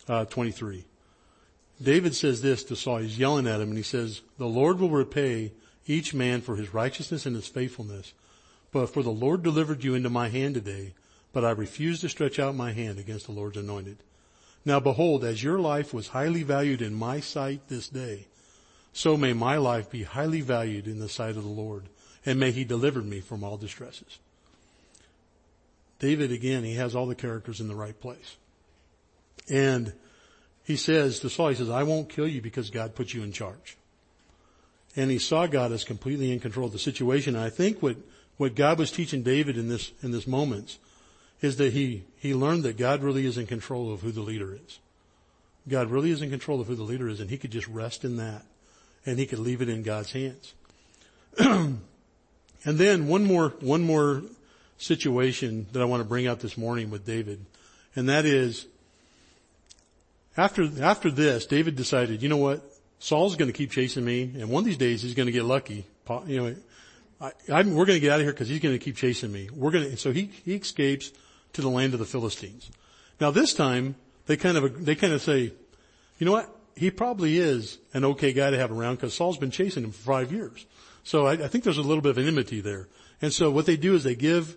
uh, 0.09 0.25
23. 0.27 0.85
David 1.83 2.15
says 2.15 2.41
this 2.43 2.65
to 2.65 2.77
Saul. 2.77 2.99
He's 2.99 3.19
yelling 3.19 3.47
at 3.47 3.61
him 3.61 3.69
and 3.69 3.77
he 3.77 3.83
says, 3.83 4.23
the 4.39 4.47
Lord 4.47 4.79
will 4.79 4.91
repay 4.91 5.53
each 5.87 6.15
man 6.15 6.41
for 6.41 6.57
his 6.57 6.73
righteousness 6.73 7.27
and 7.27 7.35
his 7.35 7.49
faithfulness. 7.49 8.13
But 8.73 8.87
for 8.87 9.03
the 9.03 9.11
Lord 9.11 9.43
delivered 9.43 9.85
you 9.85 9.95
into 9.95 10.11
my 10.11 10.29
hand 10.29 10.55
today, 10.55 10.95
but 11.33 11.45
I 11.45 11.51
refuse 11.51 12.01
to 12.01 12.09
stretch 12.09 12.39
out 12.39 12.55
my 12.55 12.73
hand 12.73 12.99
against 12.99 13.27
the 13.27 13.33
Lord's 13.33 13.57
anointed. 13.57 13.99
Now 14.65 14.81
behold, 14.81 15.25
as 15.25 15.43
your 15.43 15.59
life 15.59 15.93
was 15.93 16.09
highly 16.09 16.43
valued 16.43 16.81
in 16.81 16.95
my 16.95 17.21
sight 17.21 17.69
this 17.69 17.89
day, 17.89 18.27
so 18.93 19.17
may 19.17 19.33
my 19.33 19.57
life 19.57 19.91
be 19.91 20.05
highly 20.05 20.41
valued 20.41 20.87
in 20.87 21.01
the 21.01 21.09
sight 21.09 21.37
of 21.37 21.43
the 21.43 21.49
Lord, 21.49 21.89
and 22.25 22.41
may 22.41 22.53
he 22.53 22.65
deliver 22.65 23.03
me 23.03 23.21
from 23.21 23.45
all 23.45 23.57
distresses. 23.57 24.19
David, 25.99 26.33
again, 26.33 26.65
he 26.65 26.75
has 26.75 26.95
all 26.95 27.07
the 27.07 27.15
characters 27.15 27.61
in 27.61 27.69
the 27.69 27.75
right 27.75 27.99
place. 27.99 28.37
And 29.51 29.93
he 30.65 30.77
says 30.77 31.21
to 31.21 31.31
Saul, 31.31 31.49
he 31.49 31.55
says, 31.55 31.71
I 31.71 31.83
won't 31.83 32.09
kill 32.09 32.27
you 32.27 32.41
because 32.41 32.71
God 32.71 32.95
put 32.95 33.13
you 33.13 33.23
in 33.23 33.33
charge. 33.33 33.77
And 34.97 35.11
he 35.11 35.19
saw 35.19 35.47
God 35.47 35.73
as 35.73 35.85
completely 35.85 36.33
in 36.33 36.41
control 36.41 36.67
of 36.67 36.73
the 36.73 36.79
situation. 36.79 37.37
And 37.37 37.45
I 37.45 37.51
think 37.51 37.83
what, 37.83 37.97
what 38.37 38.55
God 38.55 38.79
was 38.79 38.91
teaching 38.91 39.23
David 39.23 39.59
in 39.59 39.69
this, 39.69 39.93
in 40.03 40.13
this 40.13 40.27
moments 40.27 40.79
is 41.45 41.59
that 41.59 41.73
he, 41.73 42.03
he 42.17 42.35
learned 42.35 42.63
that 42.65 42.77
God 42.77 43.03
really 43.03 43.27
is 43.27 43.39
in 43.39 43.47
control 43.47 43.93
of 43.93 44.01
who 44.01 44.11
the 44.11 44.23
leader 44.23 44.55
is. 44.55 44.79
God 45.69 45.91
really 45.91 46.11
is 46.11 46.23
in 46.23 46.31
control 46.31 46.61
of 46.61 46.67
who 46.67 46.75
the 46.75 46.83
leader 46.83 47.09
is 47.09 47.21
and 47.21 47.31
he 47.31 47.39
could 47.39 47.51
just 47.51 47.69
rest 47.69 48.05
in 48.05 48.17
that 48.17 48.45
and 49.07 49.19
he 49.19 49.27
could 49.27 49.39
leave 49.39 49.63
it 49.63 49.69
in 49.69 49.83
God's 49.83 50.13
hands. 50.13 50.55
and 51.39 51.79
then 52.65 53.07
one 53.07 53.25
more, 53.25 53.51
one 53.61 53.83
more 53.83 54.23
situation 54.79 55.67
that 55.73 55.81
I 55.81 55.85
want 55.85 56.03
to 56.03 56.09
bring 56.09 56.27
out 56.27 56.41
this 56.41 56.57
morning 56.57 56.91
with 56.91 57.07
David 57.07 57.45
and 57.95 58.09
that 58.09 58.25
is 58.25 58.67
after, 60.37 60.69
after 60.83 61.11
this, 61.11 61.47
David 61.47 61.77
decided, 61.77 62.23
you 62.23 62.29
know 62.29 62.39
what? 62.39 62.63
Saul's 62.99 63.37
going 63.37 63.51
to 63.51 63.57
keep 63.57 63.71
chasing 63.71 64.05
me 64.05 64.23
and 64.23 64.49
one 64.49 64.63
of 64.63 64.67
these 64.67 64.79
days 64.79 65.03
he's 65.03 65.15
going 65.15 65.27
to 65.27 65.33
get 65.33 65.45
lucky. 65.45 65.85
You 66.27 66.43
know, 66.43 66.57
I, 67.21 67.33
we're 67.63 67.87
going 67.87 67.97
to 67.97 68.01
get 68.01 68.13
out 68.13 68.21
of 68.21 68.27
here 68.27 68.33
because 68.33 68.49
he's 68.49 68.61
going 68.61 68.75
to 68.75 68.83
keep 68.83 68.97
chasing 68.97 69.33
me. 69.33 69.49
We're 69.55 69.71
going 69.71 69.91
to, 69.91 69.97
so 69.97 70.13
he, 70.13 70.31
he 70.45 70.55
escapes 70.55 71.11
to 71.55 71.63
the 71.63 71.71
land 71.71 71.95
of 71.95 71.99
the 71.99 72.07
Philistines. 72.07 72.71
Now 73.21 73.31
this 73.31 73.55
time, 73.55 73.97
they 74.27 74.37
kind 74.37 74.57
of, 74.57 74.85
they 74.85 74.95
kind 74.95 75.13
of 75.13 75.23
say, 75.23 75.53
you 76.19 76.27
know 76.27 76.33
what? 76.33 76.55
He 76.77 76.91
probably 76.91 77.39
is 77.39 77.79
an 77.93 78.05
okay 78.05 78.33
guy 78.33 78.51
to 78.51 78.59
have 78.59 78.73
around 78.73 78.97
because 78.97 79.15
Saul's 79.15 79.39
been 79.39 79.51
chasing 79.51 79.85
him 79.85 79.93
for 79.93 80.03
five 80.03 80.33
years. 80.33 80.67
So 81.05 81.27
I, 81.27 81.33
I, 81.33 81.49
think 81.49 81.65
there's 81.65 81.79
a 81.79 81.83
little 81.83 82.03
bit 82.03 82.11
of 82.11 82.19
enmity 82.19 82.61
there. 82.61 82.89
And 83.23 83.33
so 83.33 83.51
what 83.51 83.67
they 83.67 83.77
do 83.77 83.95
is 83.95 84.03
they 84.03 84.15
give, 84.15 84.57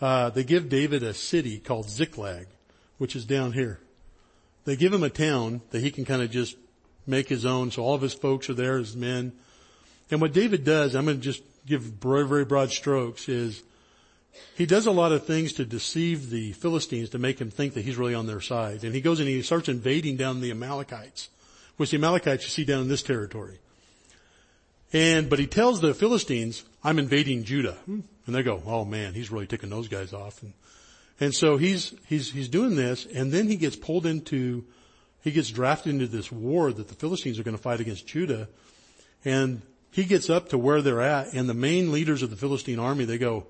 uh, 0.00 0.30
they 0.30 0.42
give 0.42 0.68
David 0.68 1.02
a 1.02 1.14
city 1.14 1.58
called 1.58 1.88
Ziklag, 1.88 2.46
which 2.98 3.14
is 3.14 3.24
down 3.24 3.52
here. 3.52 3.78
They 4.64 4.76
give 4.76 4.92
him 4.92 5.02
a 5.02 5.10
town 5.10 5.60
that 5.70 5.80
he 5.80 5.90
can 5.90 6.04
kind 6.04 6.22
of 6.22 6.30
just 6.30 6.56
make 7.06 7.28
his 7.28 7.44
own. 7.44 7.70
So 7.70 7.82
all 7.82 7.94
of 7.94 8.02
his 8.02 8.14
folks 8.14 8.48
are 8.48 8.54
there, 8.54 8.78
his 8.78 8.96
men. 8.96 9.32
And 10.10 10.20
what 10.20 10.32
David 10.32 10.64
does, 10.64 10.94
I'm 10.94 11.04
going 11.04 11.18
to 11.18 11.22
just 11.22 11.42
give 11.66 11.82
very, 11.82 12.26
very 12.26 12.44
broad 12.44 12.70
strokes, 12.70 13.28
is 13.28 13.62
he 14.56 14.66
does 14.66 14.86
a 14.86 14.90
lot 14.90 15.12
of 15.12 15.26
things 15.26 15.54
to 15.54 15.64
deceive 15.64 16.30
the 16.30 16.52
Philistines 16.52 17.10
to 17.10 17.18
make 17.18 17.38
them 17.38 17.50
think 17.50 17.74
that 17.74 17.84
he's 17.84 17.96
really 17.96 18.14
on 18.14 18.26
their 18.26 18.40
side. 18.40 18.84
And 18.84 18.94
he 18.94 19.00
goes 19.00 19.20
and 19.20 19.28
he 19.28 19.42
starts 19.42 19.68
invading 19.68 20.16
down 20.16 20.40
the 20.40 20.50
Amalekites, 20.50 21.28
which 21.76 21.90
the 21.90 21.96
Amalekites 21.96 22.44
you 22.44 22.50
see 22.50 22.64
down 22.64 22.82
in 22.82 22.88
this 22.88 23.02
territory. 23.02 23.58
And, 24.92 25.30
but 25.30 25.38
he 25.38 25.46
tells 25.46 25.80
the 25.80 25.94
Philistines, 25.94 26.64
I'm 26.84 26.98
invading 26.98 27.44
Judah. 27.44 27.78
And 27.86 28.04
they 28.26 28.42
go, 28.42 28.62
oh 28.66 28.84
man, 28.84 29.14
he's 29.14 29.30
really 29.30 29.46
ticking 29.46 29.70
those 29.70 29.88
guys 29.88 30.12
off. 30.12 30.42
And, 30.42 30.52
and 31.18 31.34
so 31.34 31.56
he's, 31.56 31.94
he's, 32.06 32.30
he's 32.30 32.48
doing 32.48 32.76
this 32.76 33.06
and 33.06 33.32
then 33.32 33.48
he 33.48 33.56
gets 33.56 33.76
pulled 33.76 34.06
into, 34.06 34.64
he 35.22 35.30
gets 35.30 35.50
drafted 35.50 35.94
into 35.94 36.06
this 36.06 36.30
war 36.30 36.72
that 36.72 36.88
the 36.88 36.94
Philistines 36.94 37.38
are 37.38 37.42
going 37.42 37.56
to 37.56 37.62
fight 37.62 37.80
against 37.80 38.06
Judah. 38.06 38.48
And 39.24 39.62
he 39.90 40.04
gets 40.04 40.28
up 40.28 40.50
to 40.50 40.58
where 40.58 40.82
they're 40.82 41.00
at 41.00 41.32
and 41.32 41.48
the 41.48 41.54
main 41.54 41.90
leaders 41.90 42.22
of 42.22 42.30
the 42.30 42.36
Philistine 42.36 42.78
army, 42.78 43.04
they 43.04 43.18
go, 43.18 43.46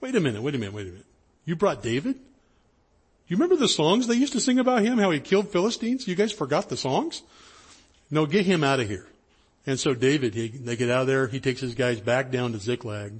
Wait 0.00 0.14
a 0.14 0.20
minute, 0.20 0.42
wait 0.42 0.54
a 0.54 0.58
minute, 0.58 0.74
wait 0.74 0.86
a 0.86 0.90
minute. 0.90 1.06
You 1.44 1.56
brought 1.56 1.82
David? 1.82 2.16
You 3.26 3.36
remember 3.36 3.56
the 3.56 3.68
songs 3.68 4.06
they 4.06 4.14
used 4.14 4.32
to 4.32 4.40
sing 4.40 4.58
about 4.58 4.82
him, 4.82 4.98
how 4.98 5.10
he 5.10 5.20
killed 5.20 5.50
Philistines? 5.50 6.08
You 6.08 6.14
guys 6.14 6.32
forgot 6.32 6.68
the 6.68 6.76
songs? 6.76 7.22
No, 8.10 8.24
get 8.24 8.46
him 8.46 8.64
out 8.64 8.80
of 8.80 8.88
here. 8.88 9.06
And 9.66 9.78
so 9.78 9.92
David, 9.92 10.34
he, 10.34 10.48
they 10.48 10.76
get 10.76 10.88
out 10.88 11.02
of 11.02 11.06
there, 11.08 11.26
he 11.26 11.40
takes 11.40 11.60
his 11.60 11.74
guys 11.74 12.00
back 12.00 12.30
down 12.30 12.52
to 12.52 12.58
Ziklag. 12.58 13.12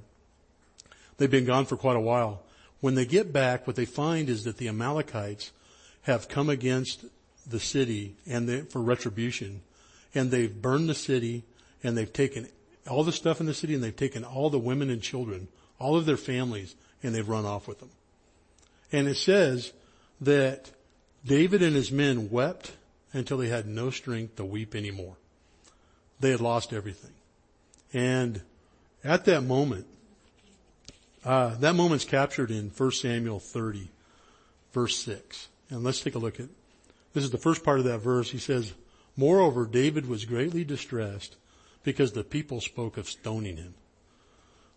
They've 1.17 1.29
been 1.29 1.45
gone 1.45 1.65
for 1.65 1.77
quite 1.77 1.95
a 1.95 2.01
while. 2.01 2.41
When 2.79 2.95
they 2.95 3.05
get 3.05 3.31
back, 3.31 3.67
what 3.67 3.75
they 3.75 3.85
find 3.85 4.29
is 4.29 4.45
that 4.45 4.57
the 4.57 4.69
Amalekites 4.69 5.51
have 6.03 6.29
come 6.29 6.49
against 6.49 7.05
the 7.45 7.59
city 7.59 8.15
and 8.25 8.69
for 8.71 8.81
retribution. 8.81 9.61
And 10.15 10.31
they've 10.31 10.61
burned 10.61 10.89
the 10.89 10.95
city 10.95 11.43
and 11.83 11.95
they've 11.95 12.11
taken 12.11 12.47
all 12.89 13.03
the 13.03 13.11
stuff 13.11 13.39
in 13.39 13.45
the 13.45 13.53
city 13.53 13.75
and 13.75 13.83
they've 13.83 13.95
taken 13.95 14.23
all 14.23 14.49
the 14.49 14.57
women 14.57 14.89
and 14.89 15.01
children 15.01 15.49
all 15.79 15.95
of 15.95 16.05
their 16.05 16.17
families, 16.17 16.75
and 17.01 17.15
they've 17.15 17.27
run 17.27 17.45
off 17.45 17.67
with 17.67 17.79
them. 17.79 17.89
And 18.91 19.07
it 19.07 19.15
says 19.15 19.71
that 20.21 20.71
David 21.25 21.61
and 21.61 21.75
his 21.75 21.91
men 21.91 22.29
wept 22.29 22.73
until 23.13 23.37
they 23.37 23.47
had 23.47 23.67
no 23.67 23.89
strength 23.89 24.35
to 24.35 24.45
weep 24.45 24.75
anymore. 24.75 25.15
They 26.19 26.31
had 26.31 26.41
lost 26.41 26.73
everything. 26.73 27.11
And 27.93 28.41
at 29.03 29.25
that 29.25 29.41
moment, 29.41 29.87
uh, 31.23 31.55
that 31.55 31.75
moment's 31.75 32.05
captured 32.05 32.51
in 32.51 32.69
1 32.69 32.91
Samuel 32.91 33.39
30, 33.39 33.89
verse 34.73 34.97
6. 34.97 35.47
And 35.69 35.83
let's 35.83 36.01
take 36.01 36.15
a 36.15 36.19
look 36.19 36.39
at, 36.39 36.47
this 37.13 37.23
is 37.23 37.31
the 37.31 37.37
first 37.37 37.63
part 37.63 37.79
of 37.79 37.85
that 37.85 37.99
verse. 37.99 38.29
He 38.29 38.37
says, 38.37 38.73
Moreover, 39.17 39.65
David 39.65 40.07
was 40.07 40.25
greatly 40.25 40.63
distressed 40.63 41.35
because 41.83 42.11
the 42.11 42.23
people 42.23 42.61
spoke 42.61 42.97
of 42.97 43.09
stoning 43.09 43.57
him. 43.57 43.73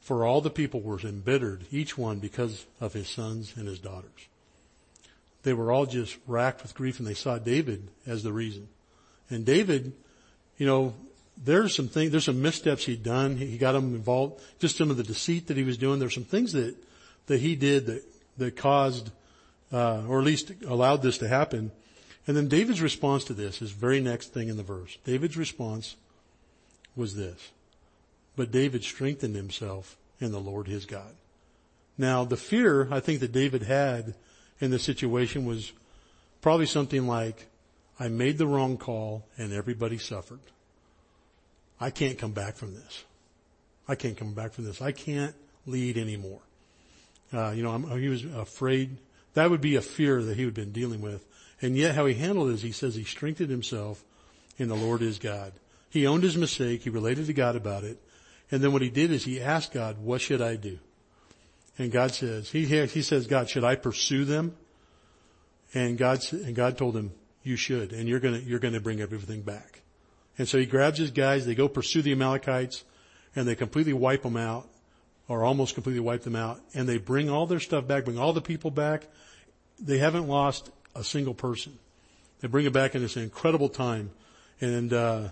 For 0.02 0.24
all 0.24 0.40
the 0.40 0.50
people 0.50 0.80
were 0.80 0.98
embittered, 1.00 1.64
each 1.70 1.96
one 1.96 2.18
because 2.18 2.66
of 2.80 2.92
his 2.92 3.08
sons 3.08 3.54
and 3.56 3.68
his 3.68 3.78
daughters. 3.78 4.10
They 5.44 5.52
were 5.52 5.70
all 5.70 5.86
just 5.86 6.16
racked 6.26 6.62
with 6.62 6.74
grief 6.74 6.98
and 6.98 7.06
they 7.06 7.14
saw 7.14 7.38
David 7.38 7.88
as 8.04 8.22
the 8.22 8.32
reason. 8.32 8.68
And 9.30 9.44
David, 9.44 9.92
you 10.58 10.66
know, 10.66 10.94
there's 11.42 11.74
some 11.74 11.88
things, 11.88 12.10
there's 12.10 12.24
some 12.24 12.42
missteps 12.42 12.84
he'd 12.84 13.04
done. 13.04 13.36
He 13.36 13.58
got 13.58 13.76
him 13.76 13.94
involved, 13.94 14.42
just 14.58 14.76
some 14.76 14.90
of 14.90 14.96
the 14.96 15.04
deceit 15.04 15.46
that 15.46 15.56
he 15.56 15.62
was 15.62 15.78
doing. 15.78 16.00
There's 16.00 16.14
some 16.14 16.24
things 16.24 16.52
that, 16.52 16.74
that 17.26 17.40
he 17.40 17.54
did 17.54 17.86
that, 17.86 18.02
that 18.38 18.56
caused, 18.56 19.10
uh, 19.72 20.02
or 20.08 20.18
at 20.18 20.24
least 20.24 20.52
allowed 20.66 21.02
this 21.02 21.18
to 21.18 21.28
happen. 21.28 21.70
And 22.26 22.36
then 22.36 22.48
David's 22.48 22.82
response 22.82 23.24
to 23.24 23.34
this 23.34 23.62
is 23.62 23.70
very 23.70 24.00
next 24.00 24.34
thing 24.34 24.48
in 24.48 24.56
the 24.56 24.62
verse. 24.64 24.98
David's 25.04 25.36
response 25.36 25.94
was 26.96 27.14
this. 27.14 27.50
But 28.37 28.51
David 28.51 28.85
strengthened 28.85 29.37
himself 29.37 29.97
in 30.21 30.33
the 30.33 30.40
Lord 30.40 30.66
his 30.66 30.87
God. 30.87 31.14
Now 31.99 32.25
the 32.25 32.37
fear 32.37 32.88
I 32.90 33.01
think 33.01 33.21
that 33.21 33.33
David 33.33 33.62
had 33.62 34.14
in 34.61 34.71
the 34.71 34.79
situation 34.79 35.45
was 35.45 35.73
probably 36.40 36.66
something 36.66 37.07
like, 37.07 37.47
I 37.99 38.09
made 38.09 38.38
the 38.38 38.47
wrong 38.47 38.79
call 38.79 39.27
and 39.37 39.53
everybody 39.53 39.99
suffered. 39.99 40.40
I 41.81 41.90
can't 41.90 42.18
come 42.18 42.33
back 42.33 42.55
from 42.57 42.75
this. 42.75 43.05
I 43.88 43.97
can't 43.97 44.16
come 44.16 44.35
back 44.35 44.53
from 44.53 44.64
this. 44.64 44.81
I 44.81 44.92
can't 44.92 45.35
lead 45.66 45.99
anymore. 45.99 46.40
Uh, 47.33 47.51
you 47.51 47.62
know, 47.62 47.71
I'm, 47.71 48.01
he 48.01 48.09
was 48.09 48.25
afraid. 48.25 48.97
That 49.35 49.51
would 49.51 49.61
be 49.61 49.77
a 49.77 49.83
fear 49.83 50.23
that 50.23 50.37
he 50.37 50.45
had 50.45 50.55
been 50.55 50.73
dealing 50.73 51.01
with. 51.01 51.25
And 51.61 51.77
yet 51.77 51.95
how 51.95 52.07
he 52.07 52.14
handled 52.14 52.51
it 52.51 52.55
is 52.55 52.62
he 52.62 52.73
says 52.73 52.95
he 52.95 53.05
strengthened 53.05 53.51
himself 53.51 54.03
in 54.59 54.68
the 54.68 54.77
Lord 54.77 55.01
his 55.01 55.18
God. 55.18 55.53
He 55.90 56.07
owned 56.07 56.23
his 56.23 56.37
mistake. 56.37 56.83
He 56.83 56.90
related 56.90 57.27
to 57.27 57.33
God 57.33 57.57
about 57.57 57.85
it. 57.85 57.99
And 58.52 58.62
then 58.62 58.72
what 58.72 58.82
he 58.82 58.90
did 58.90 59.10
is 59.10 59.24
he 59.24 59.40
asked 59.40 59.72
God, 59.72 59.98
what 59.98 60.20
should 60.20 60.42
I 60.42 60.56
do? 60.56 60.78
And 61.78 61.90
God 61.90 62.12
says, 62.12 62.50
he, 62.50 62.66
he 62.66 63.02
says, 63.02 63.26
God, 63.26 63.48
should 63.48 63.64
I 63.64 63.76
pursue 63.76 64.26
them? 64.26 64.54
And 65.72 65.96
God, 65.96 66.20
and 66.30 66.54
God 66.54 66.76
told 66.76 66.94
him, 66.94 67.12
you 67.42 67.56
should, 67.56 67.92
and 67.92 68.06
you're 68.06 68.20
gonna, 68.20 68.38
you're 68.38 68.58
gonna 68.58 68.78
bring 68.78 69.00
everything 69.00 69.40
back. 69.40 69.80
And 70.36 70.46
so 70.46 70.58
he 70.58 70.66
grabs 70.66 70.98
his 70.98 71.10
guys, 71.10 71.46
they 71.46 71.54
go 71.54 71.66
pursue 71.66 72.02
the 72.02 72.12
Amalekites, 72.12 72.84
and 73.34 73.48
they 73.48 73.54
completely 73.54 73.94
wipe 73.94 74.22
them 74.22 74.36
out, 74.36 74.68
or 75.28 75.44
almost 75.44 75.74
completely 75.74 76.00
wipe 76.00 76.22
them 76.22 76.36
out, 76.36 76.60
and 76.74 76.86
they 76.86 76.98
bring 76.98 77.30
all 77.30 77.46
their 77.46 77.58
stuff 77.58 77.86
back, 77.86 78.04
bring 78.04 78.18
all 78.18 78.34
the 78.34 78.42
people 78.42 78.70
back. 78.70 79.06
They 79.80 79.96
haven't 79.96 80.28
lost 80.28 80.70
a 80.94 81.02
single 81.02 81.34
person. 81.34 81.78
They 82.40 82.48
bring 82.48 82.66
it 82.66 82.72
back 82.72 82.94
in 82.94 83.00
this 83.00 83.16
incredible 83.16 83.70
time, 83.70 84.10
and 84.60 84.92
uh, 84.92 85.28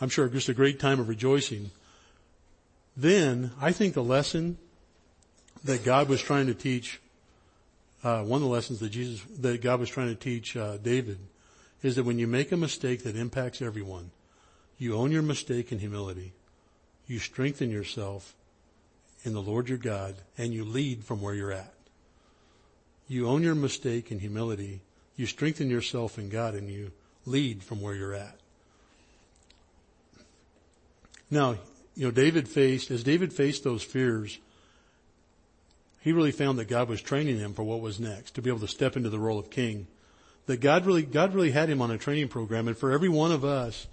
I'm 0.00 0.08
sure 0.08 0.28
just 0.28 0.48
a 0.48 0.54
great 0.54 0.78
time 0.78 1.00
of 1.00 1.08
rejoicing. 1.08 1.72
Then 2.96 3.52
I 3.60 3.72
think 3.72 3.94
the 3.94 4.02
lesson 4.02 4.58
that 5.64 5.84
God 5.84 6.08
was 6.08 6.20
trying 6.20 6.46
to 6.46 6.54
teach, 6.54 7.00
uh, 8.02 8.22
one 8.22 8.38
of 8.38 8.42
the 8.42 8.52
lessons 8.52 8.80
that 8.80 8.90
Jesus, 8.90 9.22
that 9.38 9.62
God 9.62 9.80
was 9.80 9.88
trying 9.88 10.08
to 10.08 10.14
teach 10.14 10.56
uh, 10.56 10.76
David, 10.78 11.18
is 11.82 11.96
that 11.96 12.04
when 12.04 12.18
you 12.18 12.26
make 12.26 12.52
a 12.52 12.56
mistake 12.56 13.04
that 13.04 13.16
impacts 13.16 13.62
everyone, 13.62 14.10
you 14.78 14.94
own 14.94 15.12
your 15.12 15.22
mistake 15.22 15.72
in 15.72 15.78
humility. 15.78 16.32
You 17.06 17.18
strengthen 17.18 17.70
yourself 17.70 18.34
in 19.24 19.34
the 19.34 19.42
Lord 19.42 19.68
your 19.68 19.78
God 19.78 20.14
and 20.38 20.52
you 20.52 20.64
lead 20.64 21.04
from 21.04 21.20
where 21.20 21.34
you're 21.34 21.52
at. 21.52 21.74
You 23.08 23.28
own 23.28 23.42
your 23.42 23.54
mistake 23.54 24.10
in 24.10 24.20
humility. 24.20 24.80
You 25.16 25.26
strengthen 25.26 25.68
yourself 25.68 26.18
in 26.18 26.28
God 26.28 26.54
and 26.54 26.70
you 26.70 26.92
lead 27.26 27.62
from 27.62 27.80
where 27.80 27.94
you're 27.94 28.14
at. 28.14 28.36
Now, 31.30 31.56
you 31.94 32.04
know, 32.04 32.10
David 32.10 32.48
faced, 32.48 32.90
as 32.90 33.02
David 33.02 33.32
faced 33.32 33.64
those 33.64 33.82
fears, 33.82 34.38
he 36.00 36.12
really 36.12 36.32
found 36.32 36.58
that 36.58 36.68
God 36.68 36.88
was 36.88 37.02
training 37.02 37.38
him 37.38 37.52
for 37.52 37.62
what 37.62 37.80
was 37.80 38.00
next, 38.00 38.34
to 38.34 38.42
be 38.42 38.50
able 38.50 38.60
to 38.60 38.68
step 38.68 38.96
into 38.96 39.10
the 39.10 39.18
role 39.18 39.38
of 39.38 39.50
king. 39.50 39.86
That 40.46 40.60
God 40.60 40.86
really, 40.86 41.02
God 41.02 41.34
really 41.34 41.50
had 41.50 41.68
him 41.68 41.82
on 41.82 41.90
a 41.90 41.98
training 41.98 42.28
program, 42.28 42.68
and 42.68 42.76
for 42.76 42.92
every 42.92 43.08
one 43.08 43.32
of 43.32 43.44
us, 43.44 43.86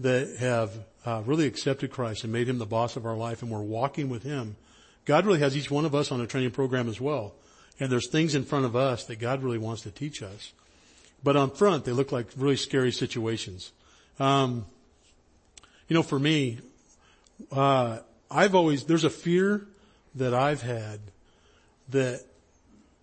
that 0.00 0.36
have 0.38 0.72
uh, 1.04 1.22
really 1.24 1.46
accepted 1.46 1.90
Christ 1.90 2.24
and 2.24 2.32
made 2.32 2.48
him 2.48 2.58
the 2.58 2.66
boss 2.66 2.96
of 2.96 3.06
our 3.06 3.16
life 3.16 3.42
and 3.42 3.50
we're 3.50 3.60
walking 3.60 4.08
with 4.08 4.22
him, 4.22 4.56
God 5.04 5.26
really 5.26 5.40
has 5.40 5.56
each 5.56 5.70
one 5.70 5.84
of 5.84 5.94
us 5.94 6.12
on 6.12 6.20
a 6.20 6.26
training 6.26 6.52
program 6.52 6.88
as 6.88 7.00
well. 7.00 7.34
And 7.80 7.90
there's 7.90 8.08
things 8.08 8.34
in 8.34 8.44
front 8.44 8.64
of 8.64 8.76
us 8.76 9.04
that 9.04 9.18
God 9.18 9.42
really 9.42 9.58
wants 9.58 9.82
to 9.82 9.90
teach 9.90 10.22
us. 10.22 10.52
But 11.24 11.36
on 11.36 11.50
front, 11.50 11.84
they 11.84 11.92
look 11.92 12.12
like 12.12 12.26
really 12.36 12.56
scary 12.56 12.92
situations. 12.92 13.72
Um, 14.18 14.66
you 15.88 15.94
know, 15.94 16.02
for 16.02 16.18
me, 16.18 16.58
uh, 17.50 17.98
I've 18.30 18.54
always, 18.54 18.84
there's 18.84 19.04
a 19.04 19.10
fear 19.10 19.66
that 20.14 20.34
I've 20.34 20.62
had 20.62 21.00
that 21.88 22.24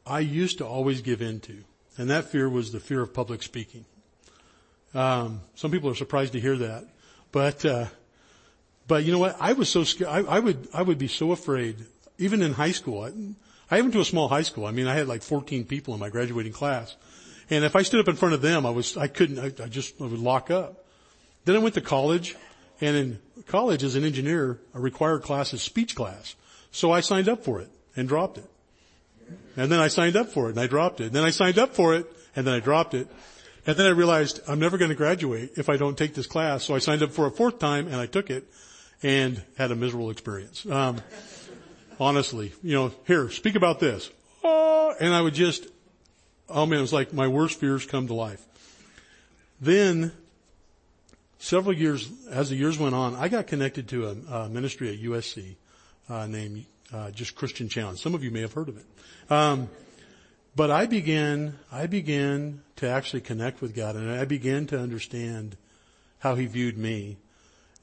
I 0.06 0.20
used 0.20 0.60
to 0.60 0.66
always 0.66 1.02
give 1.02 1.22
into. 1.22 1.64
And 1.98 2.10
that 2.10 2.26
fear 2.26 2.50
was 2.50 2.72
the 2.72 2.80
fear 2.80 3.02
of 3.02 3.14
public 3.14 3.44
speaking. 3.44 3.86
Um, 4.94 5.42
some 5.56 5.70
people 5.70 5.90
are 5.90 5.96
surprised 5.96 6.34
to 6.34 6.40
hear 6.40 6.58
that, 6.58 6.88
but 7.32 7.64
uh, 7.64 7.86
but 8.88 9.04
you 9.04 9.12
know 9.12 9.20
what? 9.20 9.38
I 9.40 9.54
was 9.54 9.70
so 9.70 9.84
scared. 9.84 10.10
I, 10.10 10.22
I, 10.22 10.40
would 10.40 10.68
I 10.74 10.82
would 10.82 10.98
be 10.98 11.08
so 11.08 11.32
afraid, 11.32 11.86
even 12.18 12.42
in 12.42 12.54
high 12.54 12.72
school. 12.72 13.04
I, 13.04 13.12
I 13.70 13.82
went 13.82 13.94
to 13.94 14.00
a 14.00 14.06
small 14.06 14.28
high 14.28 14.42
school. 14.42 14.66
I 14.66 14.72
mean, 14.72 14.88
I 14.88 14.96
had 14.96 15.08
like 15.08 15.22
14 15.22 15.66
people 15.66 15.94
in 15.94 16.00
my 16.00 16.10
graduating 16.10 16.54
class, 16.54 16.96
and 17.52 17.64
if 17.64 17.76
I 17.76 17.84
stood 17.84 18.00
up 18.00 18.08
in 18.08 18.16
front 18.16 18.34
of 18.34 18.42
them, 18.42 18.66
I 18.66 18.72
was 18.72 18.98
I 18.98 19.08
couldn't. 19.08 19.38
I, 19.38 19.64
I 19.64 19.68
just 19.68 20.02
I 20.02 20.06
would 20.06 20.20
lock 20.20 20.50
up. 20.50 20.86
Then 21.46 21.56
I 21.56 21.60
went 21.60 21.76
to 21.76 21.82
college, 21.82 22.36
and 22.82 22.96
in 22.96 23.20
college 23.48 23.84
as 23.84 23.96
an 23.96 24.04
engineer, 24.04 24.60
a 24.74 24.80
required 24.80 25.22
class 25.22 25.54
is 25.54 25.62
speech 25.62 25.96
class. 25.96 26.36
So 26.72 26.92
I 26.92 27.00
signed 27.00 27.30
up 27.30 27.44
for 27.44 27.62
it 27.62 27.70
and 27.96 28.08
dropped 28.08 28.38
it. 28.38 28.50
And 29.56 29.72
then 29.72 29.80
I 29.80 29.88
signed 29.88 30.16
up 30.16 30.30
for 30.30 30.48
it 30.48 30.52
and 30.52 30.60
I 30.60 30.68
dropped 30.68 31.02
it. 31.02 31.08
And 31.08 31.16
then 31.16 31.24
I 31.24 31.32
signed 31.32 31.58
up 31.58 31.76
for 31.76 31.96
it 31.96 32.12
and 32.36 32.46
then 32.46 32.54
I 32.54 32.60
dropped 32.60 32.94
it. 32.94 33.08
And 33.66 33.76
then 33.76 33.86
I 33.86 33.90
realized 33.90 34.40
I'm 34.48 34.60
never 34.60 34.78
going 34.78 34.90
to 34.90 34.96
graduate 34.96 35.52
if 35.58 35.70
I 35.70 35.78
don't 35.78 35.98
take 35.98 36.14
this 36.14 36.28
class. 36.28 36.64
So 36.64 36.76
I 36.76 36.80
signed 36.80 37.04
up 37.04 37.12
for 37.12 37.28
a 37.28 37.32
fourth 37.32 37.60
time 37.60 37.88
and 37.88 37.96
I 37.96 38.06
took 38.06 38.30
it 38.30 38.48
and 39.04 39.42
had 39.58 39.72
a 39.72 39.76
miserable 39.76 40.10
experience. 40.10 40.66
Um, 40.66 41.02
honestly, 42.00 42.54
you 42.64 42.76
know, 42.76 42.92
here, 43.06 43.30
speak 43.30 43.56
about 43.56 43.80
this. 43.80 44.10
Oh, 44.44 44.94
and 45.00 45.14
I 45.14 45.22
would 45.22 45.34
just, 45.34 45.68
oh 46.48 46.66
man, 46.66 46.80
it 46.80 46.82
was 46.82 46.94
like 46.94 47.14
my 47.14 47.28
worst 47.28 47.60
fears 47.60 47.86
come 47.86 48.08
to 48.08 48.14
life. 48.14 48.44
Then, 49.62 50.14
several 51.40 51.76
years, 51.76 52.08
as 52.30 52.50
the 52.50 52.56
years 52.56 52.78
went 52.78 52.94
on, 52.94 53.16
I 53.16 53.30
got 53.30 53.48
connected 53.48 53.88
to 53.90 54.08
a, 54.08 54.44
a 54.44 54.50
ministry 54.50 54.90
at 54.90 55.00
USC 55.02 55.56
uh, 56.08 56.28
named 56.28 56.66
uh, 56.94 57.10
just 57.12 57.36
Christian 57.36 57.70
Challenge. 57.70 58.00
Some 58.00 58.14
of 58.14 58.24
you 58.24 58.30
may 58.30 58.42
have 58.42 58.54
heard 58.54 58.70
of 58.70 58.78
it. 58.78 58.86
Um, 59.32 59.70
but 60.56 60.70
I 60.70 60.86
began, 60.86 61.58
I 61.72 61.88
began 61.88 62.62
to 62.78 62.90
actually 62.90 63.22
connect 63.22 63.62
with 63.62 63.76
God 63.76 63.96
and 63.96 64.12
I 64.12 64.26
began 64.26 64.68
to 64.68 64.80
understand 64.80 65.56
how 66.20 66.36
He 66.36 66.46
viewed 66.46 66.78
me. 66.78 67.18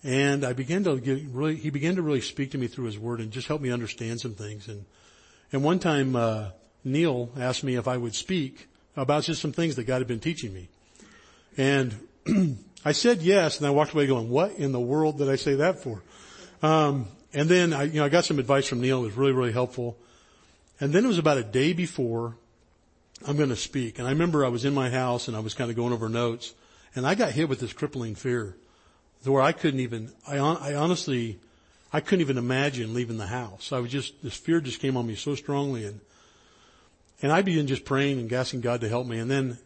And 0.04 0.44
I 0.44 0.52
began 0.52 0.84
to 0.84 1.00
get 1.00 1.22
really, 1.32 1.56
He 1.56 1.70
began 1.70 1.96
to 1.96 2.02
really 2.02 2.20
speak 2.20 2.50
to 2.52 2.58
me 2.58 2.66
through 2.66 2.84
His 2.84 2.98
Word 2.98 3.20
and 3.20 3.30
just 3.30 3.48
help 3.48 3.60
me 3.60 3.70
understand 3.70 4.20
some 4.20 4.34
things. 4.34 4.68
And, 4.68 4.84
and 5.52 5.64
one 5.64 5.78
time, 5.78 6.14
uh, 6.14 6.50
Neil 6.84 7.30
asked 7.38 7.64
me 7.64 7.76
if 7.76 7.88
I 7.88 7.96
would 7.96 8.14
speak 8.14 8.68
about 8.96 9.24
just 9.24 9.40
some 9.42 9.52
things 9.52 9.76
that 9.76 9.84
God 9.84 9.98
had 9.98 10.06
been 10.06 10.20
teaching 10.20 10.52
me. 10.52 10.68
And 11.56 11.94
I 12.86 12.92
said 12.92 13.20
yes, 13.20 13.58
and 13.58 13.66
I 13.66 13.70
walked 13.70 13.94
away 13.94 14.06
going, 14.06 14.28
what 14.30 14.52
in 14.52 14.70
the 14.70 14.78
world 14.78 15.18
did 15.18 15.28
I 15.28 15.34
say 15.34 15.56
that 15.56 15.80
for? 15.80 16.04
Um, 16.62 17.08
and 17.34 17.48
then 17.48 17.72
I, 17.72 17.82
you 17.82 17.94
know, 17.94 18.04
I 18.04 18.08
got 18.08 18.24
some 18.24 18.38
advice 18.38 18.68
from 18.68 18.80
Neil 18.80 19.00
that 19.00 19.08
was 19.08 19.16
really, 19.16 19.32
really 19.32 19.50
helpful. 19.50 19.96
And 20.78 20.92
then 20.92 21.04
it 21.04 21.08
was 21.08 21.18
about 21.18 21.36
a 21.36 21.42
day 21.42 21.72
before 21.72 22.36
I'm 23.26 23.36
going 23.36 23.48
to 23.48 23.56
speak. 23.56 23.98
And 23.98 24.06
I 24.06 24.12
remember 24.12 24.44
I 24.44 24.50
was 24.50 24.64
in 24.64 24.72
my 24.72 24.88
house 24.88 25.26
and 25.26 25.36
I 25.36 25.40
was 25.40 25.52
kind 25.52 25.68
of 25.68 25.74
going 25.74 25.92
over 25.92 26.08
notes 26.08 26.54
and 26.94 27.04
I 27.04 27.16
got 27.16 27.32
hit 27.32 27.48
with 27.48 27.58
this 27.58 27.72
crippling 27.72 28.14
fear 28.14 28.54
where 29.24 29.42
I 29.42 29.50
couldn't 29.50 29.80
even, 29.80 30.12
I, 30.24 30.36
I 30.36 30.76
honestly, 30.76 31.40
I 31.92 31.98
couldn't 31.98 32.20
even 32.20 32.38
imagine 32.38 32.94
leaving 32.94 33.18
the 33.18 33.26
house. 33.26 33.72
I 33.72 33.80
was 33.80 33.90
just, 33.90 34.22
this 34.22 34.36
fear 34.36 34.60
just 34.60 34.78
came 34.78 34.96
on 34.96 35.08
me 35.08 35.16
so 35.16 35.34
strongly 35.34 35.86
and, 35.86 35.98
and 37.20 37.32
I 37.32 37.42
began 37.42 37.66
just 37.66 37.84
praying 37.84 38.20
and 38.20 38.32
asking 38.32 38.60
God 38.60 38.82
to 38.82 38.88
help 38.88 39.08
me. 39.08 39.18
And 39.18 39.28
then 39.28 39.58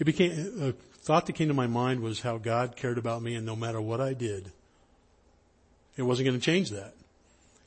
it 0.00 0.04
became, 0.04 0.32
a 0.60 0.74
thought 1.04 1.26
that 1.26 1.34
came 1.34 1.48
to 1.48 1.54
my 1.54 1.66
mind 1.66 2.00
was 2.00 2.20
how 2.20 2.38
God 2.38 2.76
cared 2.76 2.96
about 2.96 3.22
me 3.22 3.34
and 3.34 3.44
no 3.44 3.54
matter 3.54 3.80
what 3.80 4.00
I 4.00 4.14
did, 4.14 4.50
it 5.96 6.02
wasn't 6.02 6.26
going 6.26 6.40
to 6.40 6.44
change 6.44 6.70
that. 6.70 6.94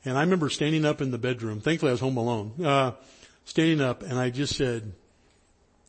And 0.03 0.17
I 0.17 0.21
remember 0.21 0.49
standing 0.49 0.85
up 0.85 1.01
in 1.01 1.11
the 1.11 1.19
bedroom. 1.19 1.61
Thankfully 1.61 1.91
I 1.91 1.93
was 1.93 2.01
home 2.01 2.17
alone. 2.17 2.53
Uh, 2.63 2.93
standing 3.45 3.79
up 3.79 4.01
and 4.01 4.17
I 4.17 4.31
just 4.31 4.55
said, 4.55 4.91